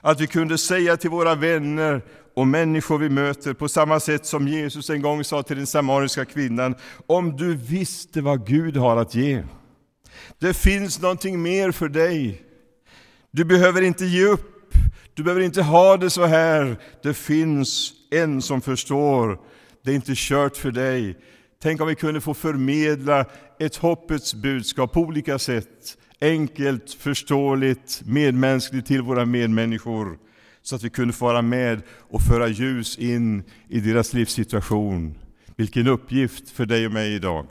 Att 0.00 0.20
vi 0.20 0.26
kunde 0.26 0.58
säga 0.58 0.96
till 0.96 1.10
våra 1.10 1.34
vänner 1.34 2.02
och 2.36 2.46
människor 2.46 2.98
vi 2.98 3.08
möter 3.08 3.54
på 3.54 3.68
samma 3.68 4.00
sätt 4.00 4.26
som 4.26 4.48
Jesus 4.48 4.90
en 4.90 5.02
gång 5.02 5.24
sa 5.24 5.42
till 5.42 5.56
den 5.56 5.66
samariska 5.66 6.24
kvinnan, 6.24 6.74
om 7.06 7.36
du 7.36 7.54
visste 7.54 8.20
vad 8.20 8.46
Gud 8.46 8.76
har 8.76 8.96
att 8.96 9.14
ge. 9.14 9.42
Det 10.38 10.54
finns 10.54 11.00
någonting 11.00 11.42
mer 11.42 11.72
för 11.72 11.88
dig. 11.88 12.42
Du 13.30 13.44
behöver 13.44 13.82
inte 13.82 14.04
ge 14.04 14.24
upp, 14.24 14.74
du 15.14 15.22
behöver 15.22 15.42
inte 15.42 15.62
ha 15.62 15.96
det 15.96 16.10
så 16.10 16.24
här. 16.24 16.76
Det 17.02 17.14
finns 17.14 17.92
en 18.10 18.42
som 18.42 18.60
förstår, 18.60 19.38
det 19.84 19.90
är 19.90 19.94
inte 19.94 20.12
kört 20.14 20.56
för 20.56 20.70
dig. 20.70 21.16
Tänk 21.62 21.80
om 21.80 21.88
vi 21.88 21.94
kunde 21.94 22.20
få 22.20 22.34
förmedla 22.34 23.24
ett 23.58 23.76
hoppets 23.76 24.34
budskap 24.34 24.92
på 24.92 25.00
olika 25.00 25.38
sätt. 25.38 25.98
Enkelt, 26.20 26.92
förståeligt, 26.92 28.02
medmänskligt 28.04 28.86
till 28.86 29.02
våra 29.02 29.26
medmänniskor. 29.26 30.18
Så 30.62 30.76
att 30.76 30.82
vi 30.82 30.90
kunde 30.90 31.14
få 31.14 31.24
vara 31.24 31.42
med 31.42 31.82
och 31.90 32.22
föra 32.22 32.48
ljus 32.48 32.98
in 32.98 33.42
i 33.68 33.80
deras 33.80 34.12
livssituation. 34.12 35.18
Vilken 35.56 35.86
uppgift 35.86 36.50
för 36.50 36.66
dig 36.66 36.86
och 36.86 36.92
mig 36.92 37.14
idag. 37.14 37.46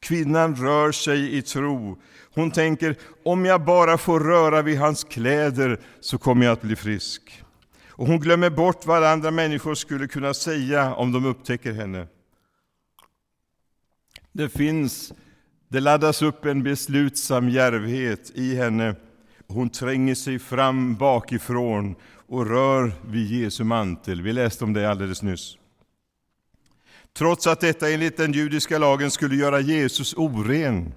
Kvinnan 0.00 0.56
rör 0.56 0.92
sig 0.92 1.36
i 1.36 1.42
tro. 1.42 1.98
Hon 2.34 2.50
tänker, 2.50 2.96
om 3.24 3.44
jag 3.44 3.64
bara 3.64 3.98
får 3.98 4.20
röra 4.20 4.62
vid 4.62 4.78
hans 4.78 5.04
kläder 5.04 5.80
så 6.00 6.18
kommer 6.18 6.46
jag 6.46 6.52
att 6.52 6.62
bli 6.62 6.76
frisk. 6.76 7.42
Och 7.88 8.06
hon 8.06 8.20
glömmer 8.20 8.50
bort 8.50 8.86
vad 8.86 9.04
andra 9.04 9.30
människor 9.30 9.74
skulle 9.74 10.06
kunna 10.06 10.34
säga 10.34 10.94
om 10.94 11.12
de 11.12 11.24
upptäcker 11.24 11.72
henne. 11.72 12.06
Det 14.32 14.48
finns, 14.48 15.12
det 15.68 15.80
laddas 15.80 16.22
upp 16.22 16.44
en 16.44 16.62
beslutsam 16.62 17.48
djärvhet 17.48 18.30
i 18.34 18.54
henne. 18.54 18.94
Hon 19.46 19.70
tränger 19.70 20.14
sig 20.14 20.38
fram 20.38 20.94
bakifrån 20.94 21.94
och 22.26 22.46
rör 22.46 22.92
vid 23.06 23.26
Jesu 23.26 23.64
mantel. 23.64 24.22
Vi 24.22 24.32
läste 24.32 24.64
om 24.64 24.72
det 24.72 24.90
alldeles 24.90 25.22
nyss. 25.22 25.56
Trots 27.12 27.46
att 27.46 27.60
detta 27.60 27.90
enligt 27.90 28.16
den 28.16 28.32
judiska 28.32 28.78
lagen 28.78 29.10
skulle 29.10 29.36
göra 29.36 29.60
Jesus 29.60 30.14
oren. 30.14 30.92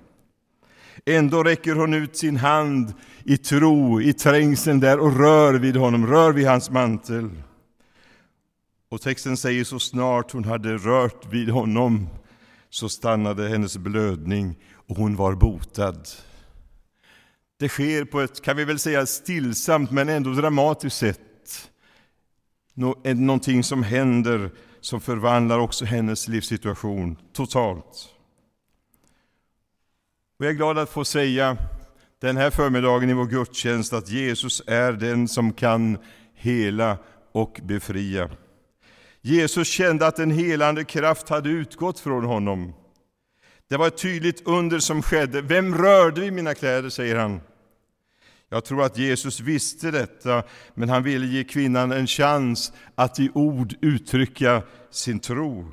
Ändå 1.06 1.44
räcker 1.44 1.76
hon 1.76 1.94
ut 1.94 2.18
sin 2.18 2.38
hand 2.38 2.94
i 3.24 3.38
tro, 3.38 4.02
i 4.02 4.14
trängseln 4.14 4.80
där 4.80 5.00
och 5.00 5.18
rör 5.18 5.54
vid 5.54 5.76
honom, 5.76 6.08
rör 6.08 6.32
vid 6.32 6.48
hans 6.48 6.70
mantel. 6.70 7.30
Och 8.90 9.02
texten 9.02 9.38
säger 9.38 9.64
så 9.64 9.80
snart 9.80 10.32
hon 10.32 10.44
hade 10.44 10.78
rört 10.78 11.34
vid 11.34 11.50
honom 11.50 12.10
så 12.74 12.90
stannade 12.90 13.50
hennes 13.50 13.78
blödning 13.78 14.60
och 14.88 14.98
hon 14.98 15.16
var 15.16 15.36
botad. 15.36 16.08
Det 17.60 17.70
sker 17.70 18.06
på 18.06 18.22
ett, 18.22 18.42
kan 18.42 18.58
vi 18.58 18.66
väl 18.66 18.80
säga, 18.80 19.06
stillsamt 19.06 19.92
men 19.92 20.10
ändå 20.10 20.30
dramatiskt 20.30 20.98
sätt. 20.98 21.72
Någonting 22.74 23.64
som 23.64 23.84
händer 23.84 24.52
som 24.82 25.02
förvandlar 25.02 25.60
också 25.60 25.86
hennes 25.86 26.28
livssituation 26.28 27.18
totalt. 27.34 28.10
Och 30.40 30.46
jag 30.46 30.50
är 30.50 30.56
glad 30.56 30.78
att 30.78 30.90
få 30.90 31.06
säga 31.06 31.58
den 32.22 32.38
här 32.38 32.50
förmiddagen 32.50 33.10
i 33.10 33.14
vår 33.14 33.26
gudstjänst 33.26 33.94
att 33.94 34.10
Jesus 34.10 34.62
är 34.68 34.94
den 34.94 35.28
som 35.28 35.54
kan 35.54 35.98
hela 36.34 36.98
och 37.32 37.60
befria. 37.64 38.30
Jesus 39.26 39.68
kände 39.68 40.08
att 40.08 40.20
en 40.20 40.32
helande 40.32 40.84
kraft 40.84 41.30
hade 41.30 41.50
utgått 41.50 42.00
från 42.00 42.24
honom. 42.24 42.74
Det 43.70 43.78
var 43.78 43.88
ett 43.88 43.98
tydligt 43.98 44.48
under 44.48 44.80
som 44.80 45.02
skedde. 45.02 45.42
Vem 45.42 45.78
rörde 45.78 46.22
vid 46.22 46.34
mina 46.34 46.54
kläder, 46.54 46.90
säger 46.90 47.16
han. 47.16 47.42
Jag 48.50 48.66
tror 48.66 48.84
att 48.84 48.98
Jesus 48.98 49.40
visste 49.40 49.92
detta, 49.92 50.44
men 50.74 50.90
han 50.90 51.04
ville 51.04 51.26
ge 51.26 51.44
kvinnan 51.44 51.92
en 51.92 52.08
chans 52.08 52.74
att 52.96 53.20
i 53.20 53.30
ord 53.34 53.74
uttrycka 53.82 54.62
sin 54.92 55.20
tro. 55.20 55.72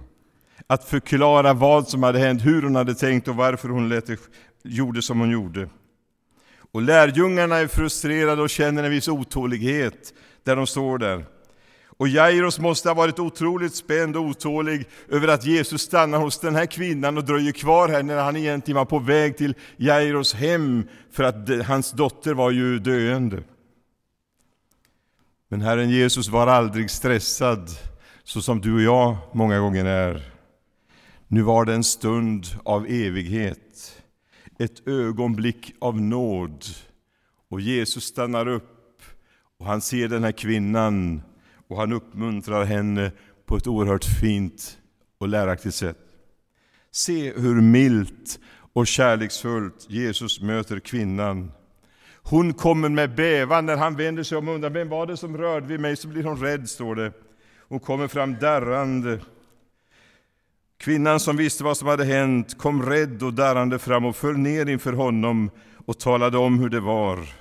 att 0.66 0.84
förklara 0.84 1.52
vad 1.52 1.88
som 1.88 2.02
hade 2.02 2.18
hänt, 2.18 2.44
hur 2.44 2.62
hon 2.62 2.76
hade 2.76 2.94
tänkt 2.94 3.28
och 3.28 3.36
varför 3.36 3.68
hon 3.68 3.88
lät 3.88 4.06
det, 4.06 4.18
gjorde 4.62 5.02
som 5.02 5.20
hon 5.20 5.30
gjorde. 5.30 5.68
Och 6.72 6.82
lärjungarna 6.82 7.56
är 7.56 7.66
frustrerade 7.66 8.42
och 8.42 8.50
känner 8.50 8.84
en 8.84 8.90
viss 8.90 9.08
otålighet 9.08 10.14
där 10.44 10.56
de 10.56 10.66
står 10.66 10.98
där. 10.98 11.24
Och 12.00 12.08
Jairus 12.08 12.58
måste 12.58 12.88
ha 12.88 12.94
varit 12.94 13.18
otroligt 13.18 13.74
spänd 13.74 14.16
och 14.16 14.22
otålig 14.22 14.88
över 15.08 15.28
att 15.28 15.44
Jesus 15.44 15.82
stannar 15.82 16.18
hos 16.18 16.38
den 16.38 16.56
här 16.56 16.66
kvinnan 16.66 17.18
och 17.18 17.24
dröjer 17.24 17.52
kvar 17.52 17.88
här 17.88 18.02
när 18.02 18.22
han 18.22 18.36
egentligen 18.36 18.76
var 18.76 18.84
på 18.84 18.98
väg 18.98 19.36
till 19.36 19.54
Jairus 19.76 20.34
hem 20.34 20.88
för 21.10 21.24
att 21.24 21.66
hans 21.66 21.92
dotter 21.92 22.34
var 22.34 22.50
ju 22.50 22.78
döende. 22.78 23.42
Men 25.48 25.60
Herren 25.60 25.90
Jesus 25.90 26.28
var 26.28 26.46
aldrig 26.46 26.90
stressad 26.90 27.70
så 28.24 28.42
som 28.42 28.60
du 28.60 28.74
och 28.74 28.82
jag 28.82 29.16
många 29.32 29.58
gånger 29.58 29.84
är. 29.84 30.32
Nu 31.28 31.42
var 31.42 31.64
det 31.64 31.74
en 31.74 31.84
stund 31.84 32.46
av 32.64 32.86
evighet, 32.86 34.02
ett 34.58 34.88
ögonblick 34.88 35.74
av 35.80 36.00
nåd. 36.00 36.64
Och 37.50 37.60
Jesus 37.60 38.04
stannar 38.04 38.48
upp 38.48 39.02
och 39.58 39.66
han 39.66 39.80
ser 39.80 40.08
den 40.08 40.24
här 40.24 40.32
kvinnan 40.32 41.22
och 41.70 41.76
han 41.76 41.92
uppmuntrar 41.92 42.64
henne 42.64 43.12
på 43.46 43.56
ett 43.56 43.66
oerhört 43.66 44.04
fint 44.04 44.78
och 45.18 45.28
läraktigt 45.28 45.74
sätt. 45.74 45.98
Se 46.90 47.32
hur 47.32 47.60
milt 47.60 48.38
och 48.72 48.86
kärleksfullt 48.86 49.86
Jesus 49.88 50.40
möter 50.40 50.80
kvinnan. 50.80 51.52
Hon 52.22 52.52
kommer 52.52 52.88
med 52.88 53.14
bävan 53.14 53.66
när 53.66 53.76
han 53.76 53.96
vänder 53.96 54.22
sig 54.22 54.38
om 54.38 54.48
och 54.48 54.54
undrar 54.54 54.70
vem 54.70 54.88
var 54.88 55.06
det 55.06 55.16
som 55.16 55.36
rörde 55.38 55.66
vid 55.66 55.80
mig, 55.80 55.96
så 55.96 56.08
blir 56.08 56.24
hon 56.24 56.40
rädd, 56.40 56.68
står 56.68 56.94
det. 56.94 57.12
Hon 57.68 57.80
kommer 57.80 58.08
fram 58.08 58.38
darrande. 58.38 59.18
Kvinnan 60.78 61.20
som 61.20 61.36
visste 61.36 61.64
vad 61.64 61.76
som 61.76 61.88
hade 61.88 62.04
hänt 62.04 62.58
kom 62.58 62.82
rädd 62.82 63.22
och 63.22 63.34
darrande 63.34 63.78
fram 63.78 64.04
och 64.04 64.16
föll 64.16 64.38
ner 64.38 64.66
inför 64.66 64.92
honom 64.92 65.50
och 65.86 65.98
talade 65.98 66.38
om 66.38 66.58
hur 66.58 66.68
det 66.68 66.80
var. 66.80 67.39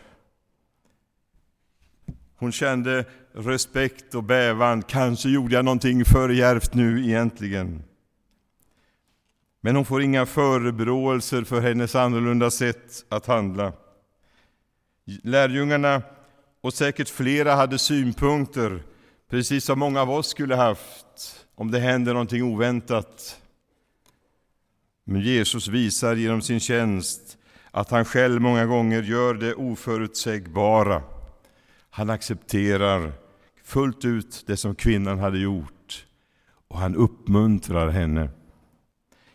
Hon 2.39 2.51
kände 2.51 3.05
respekt 3.33 4.15
och 4.15 4.23
bävan. 4.23 4.81
Kanske 4.81 5.29
gjorde 5.29 5.55
jag 5.55 5.65
någonting 5.65 6.05
för 6.05 6.29
djärvt 6.29 6.73
nu 6.73 7.05
egentligen. 7.05 7.83
Men 9.61 9.75
hon 9.75 9.85
får 9.85 10.01
inga 10.01 10.25
förebråelser 10.25 11.43
för 11.43 11.61
hennes 11.61 11.95
annorlunda 11.95 12.51
sätt 12.51 13.05
att 13.09 13.25
handla. 13.25 13.73
Lärjungarna, 15.23 16.01
och 16.61 16.73
säkert 16.73 17.09
flera, 17.09 17.55
hade 17.55 17.77
synpunkter, 17.79 18.83
precis 19.29 19.65
som 19.65 19.79
många 19.79 20.01
av 20.01 20.11
oss 20.11 20.27
skulle 20.27 20.55
haft, 20.55 21.45
om 21.55 21.71
det 21.71 21.79
händer 21.79 22.13
någonting 22.13 22.43
oväntat. 22.43 23.41
Men 25.03 25.21
Jesus 25.21 25.67
visar 25.67 26.15
genom 26.15 26.41
sin 26.41 26.59
tjänst 26.59 27.37
att 27.71 27.89
han 27.89 28.05
själv 28.05 28.41
många 28.41 28.65
gånger 28.65 29.03
gör 29.03 29.33
det 29.33 29.55
oförutsägbara. 29.55 31.18
Han 31.89 32.09
accepterar 32.09 33.11
fullt 33.63 34.05
ut 34.05 34.43
det 34.47 34.57
som 34.57 34.75
kvinnan 34.75 35.19
hade 35.19 35.39
gjort 35.39 36.05
och 36.67 36.77
han 36.77 36.95
uppmuntrar 36.95 37.89
henne. 37.89 38.29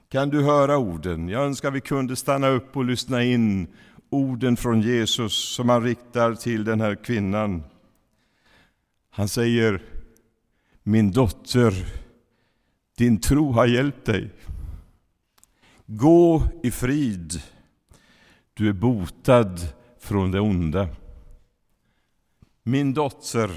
Kan 0.09 0.31
du 0.31 0.43
höra 0.43 0.79
orden? 0.79 1.29
Jag 1.29 1.45
önskar 1.45 1.71
vi 1.71 1.81
kunde 1.81 2.17
stanna 2.17 2.49
upp 2.49 2.77
och 2.77 2.85
lyssna 2.85 3.23
in 3.25 3.67
orden 4.11 4.57
från 4.57 4.81
Jesus 4.81 5.55
som 5.55 5.69
han 5.69 5.83
riktar 5.83 6.35
till 6.35 6.65
den 6.65 6.81
här 6.81 6.95
kvinnan. 6.95 7.63
Han 9.11 9.29
säger 9.29 9.83
Min 10.83 11.11
dotter, 11.11 11.87
din 12.97 13.21
tro 13.21 13.53
har 13.53 13.67
hjälpt 13.67 14.05
dig. 14.05 14.31
Gå 15.87 16.43
i 16.63 16.71
frid. 16.71 17.43
Du 18.55 18.69
är 18.69 18.73
botad 18.73 19.61
från 19.99 20.31
det 20.31 20.41
onda. 20.41 20.89
Min 22.67 22.95
dotter, 22.95 23.51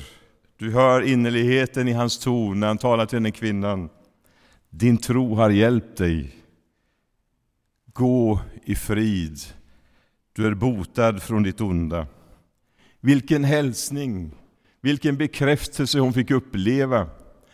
du 0.57 0.71
hör 0.71 1.01
innerligheten 1.01 1.87
i 1.87 1.93
hans 1.93 2.19
ton 2.19 2.59
när 2.59 2.67
han 2.67 2.77
talar 2.77 3.05
till 3.05 3.23
den 3.23 3.31
kvinnan. 3.31 3.89
Din 4.69 4.97
tro 4.97 5.35
har 5.35 5.49
hjälpt 5.49 5.97
dig. 5.97 6.35
Gå 7.93 8.39
i 8.63 8.75
frid. 8.75 9.39
Du 10.33 10.47
är 10.47 10.53
botad 10.53 11.23
från 11.23 11.43
ditt 11.43 11.61
onda. 11.61 12.07
Vilken 13.01 13.43
hälsning, 13.43 14.31
vilken 14.81 15.17
bekräftelse 15.17 15.99
hon 15.99 16.13
fick 16.13 16.31
uppleva. 16.31 17.09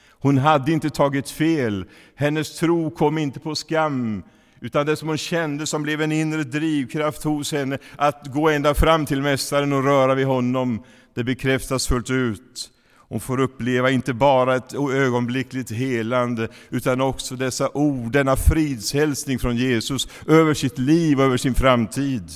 Hon 0.10 0.38
hade 0.38 0.72
inte 0.72 0.90
tagit 0.90 1.30
fel, 1.30 1.86
hennes 2.16 2.60
tro 2.60 2.92
kom 2.92 3.18
inte 3.18 3.40
på 3.40 3.56
skam, 3.56 4.24
utan 4.60 4.86
det 4.86 4.96
som 4.96 5.08
hon 5.08 5.18
kände 5.18 5.66
som 5.66 5.84
blev 5.84 6.02
en 6.02 6.12
inre 6.12 6.44
drivkraft 6.44 7.24
hos 7.24 7.52
henne, 7.52 7.78
att 7.96 8.28
gå 8.28 8.50
ända 8.50 8.74
fram 8.74 9.06
till 9.06 9.22
Mästaren 9.22 9.74
och 9.74 9.84
röra 9.84 10.16
vid 10.16 10.26
honom, 10.26 10.84
det 11.14 11.24
bekräftas 11.24 11.88
fullt 11.88 12.10
ut. 12.10 12.72
Hon 13.14 13.20
får 13.20 13.40
uppleva 13.40 13.92
inte 13.92 14.14
bara 14.14 14.56
ett 14.56 14.74
ögonblickligt 14.74 15.72
helande, 15.72 16.48
utan 16.70 17.02
också 17.02 17.36
dessa 17.36 17.70
ord, 17.74 18.12
denna 18.12 18.36
fridshälsning 18.36 19.40
från 19.40 19.58
Jesus 19.58 20.08
över 20.28 20.54
sitt 20.54 20.78
liv 20.78 21.20
och 21.20 21.26
över 21.26 21.38
sin 21.38 21.56
framtid. 21.56 22.32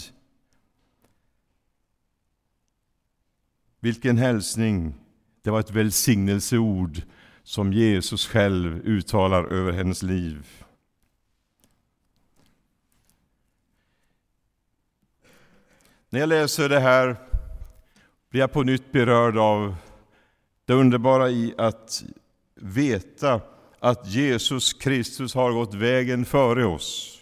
Vilken 3.79 4.17
hälsning! 4.17 4.93
Det 5.43 5.51
var 5.51 5.59
ett 5.59 5.71
välsignelseord 5.71 7.01
som 7.43 7.73
Jesus 7.73 8.27
själv 8.27 8.81
uttalar 8.85 9.43
över 9.43 9.71
hennes 9.71 10.03
liv. 10.03 10.47
När 16.09 16.19
jag 16.19 16.29
läser 16.29 16.69
det 16.69 16.79
här 16.79 17.17
blir 18.29 18.41
jag 18.41 18.51
på 18.51 18.63
nytt 18.63 18.91
berörd 18.91 19.37
av 19.37 19.75
det 20.65 20.73
underbara 20.73 21.29
i 21.29 21.53
att 21.57 22.03
veta 22.55 23.41
att 23.79 24.07
Jesus 24.07 24.73
Kristus 24.73 25.35
har 25.35 25.51
gått 25.51 25.73
vägen 25.73 26.25
före 26.25 26.65
oss. 26.65 27.19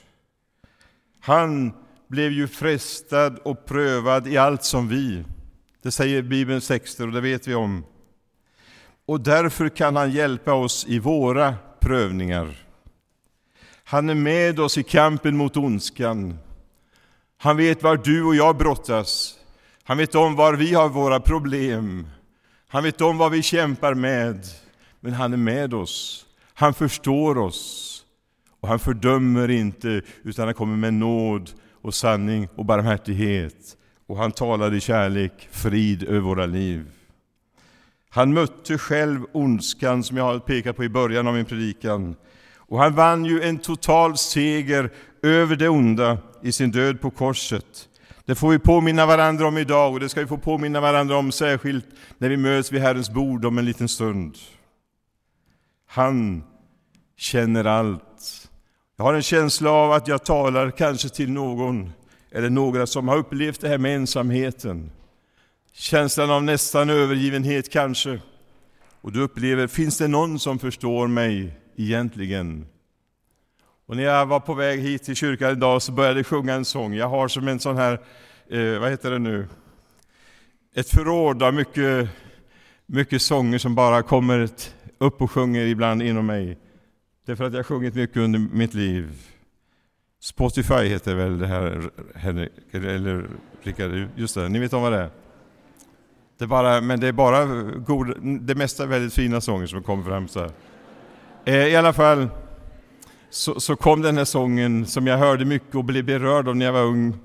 Han 1.19 1.73
blev 2.07 2.31
ju 2.31 2.47
frestad 2.47 3.39
och 3.43 3.65
prövad 3.65 4.27
i 4.27 4.37
allt 4.37 4.63
som 4.63 4.87
vi. 4.87 5.23
Det 5.81 5.91
säger 5.91 6.21
Bibelns 6.21 6.67
texter 6.67 7.07
och 7.07 7.13
det 7.13 7.21
vet 7.21 7.47
vi 7.47 7.55
om. 7.55 7.85
Och 9.05 9.21
därför 9.21 9.69
kan 9.69 9.95
han 9.95 10.11
hjälpa 10.11 10.53
oss 10.53 10.85
i 10.87 10.99
våra 10.99 11.55
prövningar. 11.79 12.55
Han 13.83 14.09
är 14.09 14.15
med 14.15 14.59
oss 14.59 14.77
i 14.77 14.83
kampen 14.83 15.37
mot 15.37 15.57
ondskan. 15.57 16.37
Han 17.37 17.57
vet 17.57 17.83
var 17.83 17.97
du 17.97 18.23
och 18.23 18.35
jag 18.35 18.57
brottas. 18.57 19.39
Han 19.87 19.97
vet 19.97 20.15
om 20.15 20.35
var 20.35 20.53
vi 20.53 20.73
har 20.73 20.89
våra 20.89 21.19
problem. 21.19 22.07
Han 22.67 22.83
vet 22.83 23.01
om 23.01 23.17
vad 23.17 23.31
vi 23.31 23.41
kämpar 23.41 23.93
med. 23.93 24.45
Men 24.99 25.13
han 25.13 25.33
är 25.33 25.37
med 25.37 25.73
oss. 25.73 26.25
Han 26.53 26.73
förstår 26.73 27.37
oss. 27.37 27.91
Och 28.59 28.67
han 28.67 28.79
fördömer 28.79 29.49
inte, 29.49 30.01
utan 30.23 30.45
han 30.45 30.53
kommer 30.53 30.77
med 30.77 30.93
nåd 30.93 31.51
och 31.81 31.93
sanning 31.93 32.47
och 32.55 32.65
barmhärtighet. 32.65 33.77
Och 34.07 34.17
han 34.17 34.31
talar 34.31 34.73
i 34.73 34.79
kärlek, 34.79 35.47
frid 35.51 36.03
över 36.03 36.19
våra 36.19 36.45
liv. 36.45 36.85
Han 38.09 38.33
mötte 38.33 38.77
själv 38.77 39.25
ondskan, 39.31 40.03
som 40.03 40.17
jag 40.17 40.23
har 40.23 40.39
pekat 40.39 40.75
på 40.75 40.83
i 40.83 40.89
början 40.89 41.27
av 41.27 41.33
min 41.33 41.45
predikan. 41.45 42.15
Och 42.55 42.79
han 42.79 42.95
vann 42.95 43.25
ju 43.25 43.41
en 43.41 43.57
total 43.57 44.17
seger 44.17 44.89
över 45.21 45.55
det 45.55 45.69
onda 45.69 46.17
i 46.43 46.51
sin 46.51 46.71
död 46.71 47.01
på 47.01 47.09
korset. 47.09 47.89
Det 48.25 48.35
får 48.35 48.49
vi 48.49 48.59
påminna 48.59 49.05
varandra 49.05 49.47
om 49.47 49.57
idag 49.57 49.93
och 49.93 49.99
det 49.99 50.09
ska 50.09 50.21
vi 50.21 50.27
få 50.27 50.37
påminna 50.37 50.81
varandra 50.81 51.17
om 51.17 51.31
särskilt 51.31 51.85
när 52.17 52.29
vi 52.29 52.37
möts 52.37 52.71
vid 52.71 52.81
Herrens 52.81 53.09
bord 53.09 53.45
om 53.45 53.57
en 53.57 53.65
liten 53.65 53.89
stund. 53.89 54.37
Han 55.87 56.43
känner 57.17 57.65
allt. 57.65 58.49
Jag 58.97 59.05
har 59.05 59.13
en 59.13 59.21
känsla 59.21 59.71
av 59.71 59.91
att 59.91 60.07
jag 60.07 60.25
talar 60.25 60.71
kanske 60.71 61.09
till 61.09 61.31
någon 61.31 61.91
eller 62.31 62.49
några 62.49 62.87
som 62.87 63.07
har 63.07 63.17
upplevt 63.17 63.61
det 63.61 63.67
här 63.67 63.77
med 63.77 63.95
ensamheten. 63.95 64.91
Känslan 65.73 66.31
av 66.31 66.43
nästan 66.43 66.89
övergivenhet 66.89 67.71
kanske. 67.71 68.21
Och 69.01 69.11
du 69.11 69.21
upplever, 69.21 69.67
finns 69.67 69.97
det 69.97 70.07
någon 70.07 70.39
som 70.39 70.59
förstår 70.59 71.07
mig 71.07 71.59
egentligen? 71.75 72.67
Och 73.87 73.95
när 73.95 74.03
jag 74.03 74.25
var 74.25 74.39
på 74.39 74.53
väg 74.53 74.79
hit 74.79 75.03
till 75.03 75.15
kyrkan 75.15 75.51
idag 75.51 75.81
så 75.81 75.91
började 75.91 76.19
jag 76.19 76.27
sjunga 76.27 76.53
en 76.53 76.65
sång. 76.65 76.93
Jag 76.93 77.09
har 77.09 77.27
som 77.27 77.47
en 77.47 77.59
sån 77.59 77.77
här, 77.77 77.99
eh, 78.49 78.79
vad 78.79 78.89
heter 78.89 79.11
det 79.11 79.19
nu, 79.19 79.47
ett 80.75 80.89
förråd 80.89 81.43
av 81.43 81.53
mycket, 81.53 82.09
mycket 82.85 83.21
sånger 83.21 83.57
som 83.57 83.75
bara 83.75 84.01
kommer 84.03 84.49
upp 84.97 85.21
och 85.21 85.31
sjunger 85.31 85.65
ibland 85.65 86.01
inom 86.01 86.25
mig. 86.25 86.57
Det 87.25 87.31
är 87.31 87.35
för 87.35 87.43
att 87.43 87.53
jag 87.53 87.59
har 87.59 87.63
sjungit 87.63 87.95
mycket 87.95 88.17
under 88.17 88.39
mitt 88.39 88.73
liv. 88.73 89.21
Spotify 90.21 90.83
heter 90.83 91.15
väl 91.15 91.39
det 91.39 91.47
här, 91.47 91.89
Henrik, 92.15 92.51
eller 92.71 93.27
Rickard, 93.63 94.07
just 94.15 94.35
det, 94.35 94.49
ni 94.49 94.59
vet 94.59 94.73
om 94.73 94.81
vad 94.81 94.91
det 94.91 94.99
är? 94.99 95.09
Det 96.37 96.45
är 96.45 96.47
bara, 96.47 96.81
men 96.81 96.99
det 96.99 97.07
är 97.07 97.11
bara 97.11 97.45
god, 97.63 98.17
det 98.41 98.55
mesta 98.55 98.85
väldigt 98.85 99.13
fina 99.13 99.41
sånger 99.41 99.67
som 99.67 99.83
kommer 99.83 100.03
fram 100.03 100.27
så 100.27 100.39
här. 100.39 100.51
Eh, 101.45 101.67
I 101.67 101.75
alla 101.75 101.93
fall, 101.93 102.29
så, 103.35 103.59
så 103.59 103.75
kom 103.75 104.01
den 104.01 104.17
här 104.17 104.25
sången 104.25 104.85
som 104.85 105.07
jag 105.07 105.17
hörde 105.17 105.45
mycket 105.45 105.75
och 105.75 105.85
blev 105.85 106.05
berörd 106.05 106.47
av 106.47 106.55
när 106.55 106.65
jag 106.65 106.73
var 106.73 106.83
ung. 106.83 107.17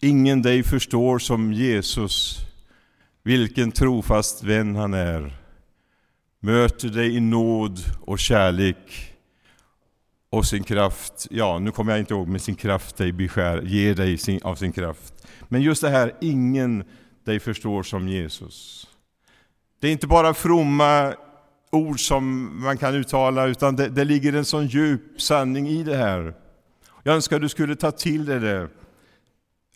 Ingen 0.00 0.42
dig 0.42 0.62
förstår 0.62 1.18
som 1.18 1.52
Jesus, 1.52 2.38
vilken 3.22 3.72
trofast 3.72 4.42
vän 4.42 4.76
han 4.76 4.94
är. 4.94 5.36
Möter 6.40 6.88
dig 6.88 7.16
i 7.16 7.20
nåd 7.20 7.80
och 8.00 8.18
kärlek 8.18 9.14
och 10.30 10.46
sin 10.46 10.64
kraft, 10.64 11.26
ja 11.30 11.58
nu 11.58 11.70
kommer 11.70 11.92
jag 11.92 12.00
inte 12.00 12.14
ihåg, 12.14 12.28
men 12.28 12.40
sin 12.40 12.54
kraft 12.54 12.96
dig 12.96 13.12
beskär, 13.12 13.62
ger 13.62 13.94
dig 13.94 14.18
sin, 14.18 14.40
av 14.42 14.54
sin 14.54 14.72
kraft. 14.72 15.26
Men 15.48 15.62
just 15.62 15.82
det 15.82 15.90
här, 15.90 16.12
ingen 16.20 16.84
dig 17.24 17.40
förstår 17.40 17.82
som 17.82 18.08
Jesus. 18.08 18.86
Det 19.80 19.88
är 19.88 19.92
inte 19.92 20.06
bara 20.06 20.34
fromma 20.34 21.14
ord 21.70 22.00
som 22.00 22.50
man 22.62 22.78
kan 22.78 22.94
uttala, 22.94 23.46
utan 23.46 23.76
det, 23.76 23.88
det 23.88 24.04
ligger 24.04 24.32
en 24.32 24.44
sån 24.44 24.66
djup 24.66 25.20
sanning 25.20 25.68
i 25.68 25.82
det 25.82 25.96
här. 25.96 26.34
Jag 27.02 27.14
önskar 27.14 27.38
du 27.38 27.48
skulle 27.48 27.76
ta 27.76 27.90
till 27.90 28.24
dig 28.24 28.40
det. 28.40 28.68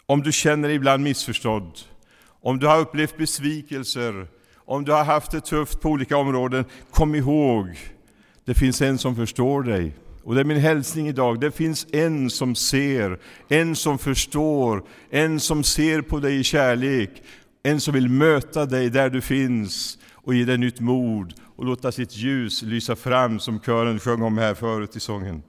Om 0.07 0.23
du 0.23 0.33
känner 0.33 0.69
dig 0.69 0.77
ibland 0.77 1.03
missförstådd, 1.03 1.79
om 2.41 2.59
du 2.59 2.67
har 2.67 2.79
upplevt 2.79 3.17
besvikelser, 3.17 4.27
om 4.57 4.85
du 4.85 4.93
har 4.93 5.05
haft 5.05 5.31
det 5.31 5.41
tufft 5.41 5.81
på 5.81 5.89
olika 5.89 6.17
områden, 6.17 6.65
kom 6.91 7.15
ihåg, 7.15 7.79
det 8.45 8.55
finns 8.55 8.83
en 8.83 8.99
som 8.99 9.17
förstår 9.17 9.63
dig. 9.63 9.95
Och 10.25 10.35
det 10.35 10.41
är 10.41 10.45
min 10.45 10.61
hälsning 10.61 11.09
idag. 11.09 11.41
Det 11.41 11.51
finns 11.51 11.87
en 11.93 12.31
som 12.31 12.55
ser, 12.55 13.19
en 13.49 13.77
som 13.77 13.99
förstår, 13.99 14.83
en 15.11 15.41
som 15.41 15.65
ser 15.65 16.03
på 16.03 16.19
dig 16.19 16.41
i 16.41 16.45
kärlek, 16.45 17.23
en 17.63 17.81
som 17.81 17.95
vill 17.95 18.09
möta 18.09 18.67
dig 18.67 18.91
där 18.91 19.11
du 19.11 19.21
finns 19.21 19.99
och 20.15 20.35
ge 20.35 20.45
dig 20.45 20.59
nytt 20.59 20.81
mod 20.81 21.35
och 21.61 21.67
låta 21.67 21.93
sitt 21.93 22.17
ljus 22.17 22.63
lysa 22.63 22.97
fram 22.97 23.41
som 23.41 23.61
kören 23.61 23.99
sjöng 23.99 24.23
om 24.23 24.39
här 24.39 24.55
förut 24.55 24.97
i 24.97 25.01
sången. 25.01 25.43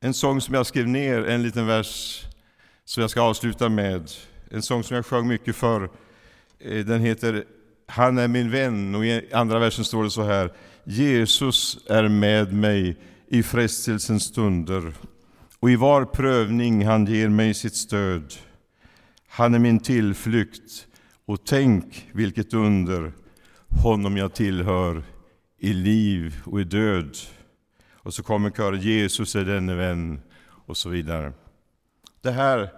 En 0.00 0.14
sång 0.14 0.40
som 0.40 0.54
jag 0.54 0.66
skrev 0.66 0.88
ner, 0.88 1.26
en 1.26 1.42
liten 1.42 1.66
vers 1.66 2.24
som 2.84 3.00
jag 3.00 3.10
ska 3.10 3.22
avsluta 3.22 3.68
med. 3.68 4.10
En 4.50 4.62
sång 4.62 4.84
som 4.84 4.96
jag 4.96 5.06
sjöng 5.06 5.28
mycket 5.28 5.56
för. 5.56 5.90
Eh, 6.58 6.84
den 6.84 7.00
heter 7.00 7.44
Han 7.86 8.18
är 8.18 8.28
min 8.28 8.50
vän 8.50 8.94
och 8.94 9.06
i 9.06 9.32
andra 9.32 9.58
versen 9.58 9.84
står 9.84 10.04
det 10.04 10.10
så 10.10 10.22
här. 10.22 10.52
Jesus 10.84 11.78
är 11.88 12.08
med 12.08 12.52
mig 12.52 12.96
i 13.26 13.42
frestelsens 13.42 14.24
stunder 14.24 14.92
och 15.58 15.70
i 15.70 15.76
var 15.76 16.04
prövning 16.04 16.86
han 16.86 17.06
ger 17.06 17.28
mig 17.28 17.54
sitt 17.54 17.76
stöd. 17.76 18.34
Han 19.28 19.54
är 19.54 19.58
min 19.58 19.80
tillflykt 19.80 20.86
och 21.24 21.44
tänk 21.44 22.08
vilket 22.12 22.54
under 22.54 23.12
honom 23.68 24.16
jag 24.16 24.34
tillhör 24.34 25.02
i 25.58 25.72
liv 25.72 26.40
och 26.44 26.60
i 26.60 26.64
död. 26.64 27.16
Och 27.92 28.14
så 28.14 28.22
kommer 28.22 28.50
kören 28.50 28.80
Jesus 28.80 29.36
är 29.36 29.44
denne 29.44 29.74
vän 29.74 30.20
och 30.66 30.76
så 30.76 30.88
vidare. 30.88 31.32
Det 32.20 32.30
här 32.30 32.70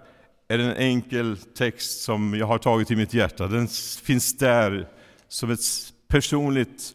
är 0.47 0.59
en 0.59 0.75
enkel 0.75 1.37
text 1.37 2.01
som 2.01 2.33
jag 2.33 2.47
har 2.47 2.57
tagit 2.57 2.91
i 2.91 2.95
mitt 2.95 3.13
hjärta. 3.13 3.47
Den 3.47 3.67
finns 4.03 4.37
där 4.37 4.87
som 5.27 5.51
ett 5.51 5.59
personligt 6.07 6.93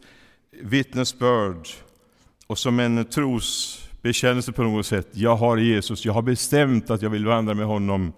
vittnesbörd 0.61 1.67
och 2.47 2.57
som 2.57 2.79
en 2.79 3.05
trosbekännelse 3.05 4.51
på 4.51 4.63
något 4.63 4.85
sätt. 4.85 5.07
Jag 5.11 5.35
har 5.35 5.57
Jesus, 5.57 6.05
jag 6.05 6.13
har 6.13 6.21
bestämt 6.21 6.89
att 6.89 7.01
jag 7.01 7.09
vill 7.09 7.25
vandra 7.25 7.53
med 7.53 7.65
honom 7.65 8.13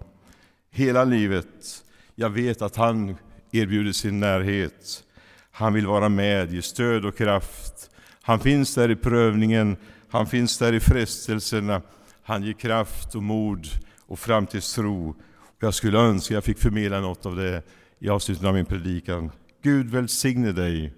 hela 0.70 1.04
livet. 1.04 1.84
Jag 2.14 2.30
vet 2.30 2.62
att 2.62 2.76
han 2.76 3.16
erbjuder 3.52 3.92
sin 3.92 4.20
närhet. 4.20 5.04
Han 5.50 5.72
vill 5.72 5.86
vara 5.86 6.08
med, 6.08 6.52
ge 6.52 6.62
stöd 6.62 7.04
och 7.04 7.16
kraft. 7.16 7.90
Han 8.22 8.40
finns 8.40 8.74
där 8.74 8.90
i 8.90 8.96
prövningen, 8.96 9.76
han 10.10 10.26
finns 10.26 10.58
där 10.58 10.72
i 10.72 10.80
frestelserna. 10.80 11.82
Han 12.22 12.42
ger 12.42 12.52
kraft 12.52 13.14
och 13.14 13.22
mod 13.22 13.66
och 14.06 14.18
framtidstro. 14.18 15.16
Jag 15.60 15.74
skulle 15.74 15.98
önska 15.98 16.34
jag 16.34 16.44
fick 16.44 16.58
förmedla 16.58 17.00
något 17.00 17.26
av 17.26 17.36
det 17.36 17.62
i 17.98 18.08
avslutningen 18.08 18.48
av 18.48 18.54
min 18.54 18.66
predikan. 18.66 19.30
Gud 19.62 19.90
välsigne 19.90 20.52
dig. 20.52 20.92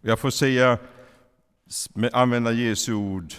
Jag 0.00 0.18
får 0.18 0.30
säga, 0.30 0.78
använda 2.12 2.52
Jesu 2.52 2.94
ord. 2.94 3.34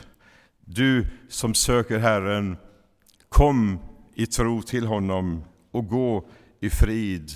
Du 0.66 1.06
som 1.30 1.54
söker 1.54 2.00
Herren, 2.00 2.58
kom 3.30 3.80
i 4.16 4.26
tro 4.26 4.62
till 4.62 4.86
honom 4.86 5.44
och 5.72 5.88
gå 5.88 6.28
i 6.60 6.70
frid. 6.70 7.32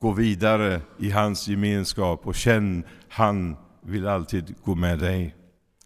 Gå 0.00 0.12
vidare 0.12 0.80
i 0.98 1.10
hans 1.10 1.48
gemenskap 1.48 2.26
och 2.26 2.34
känn, 2.34 2.84
han 3.08 3.56
vill 3.80 4.06
alltid 4.06 4.54
gå 4.64 4.74
med 4.74 4.98
dig. 4.98 5.34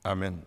Amen. 0.03 0.43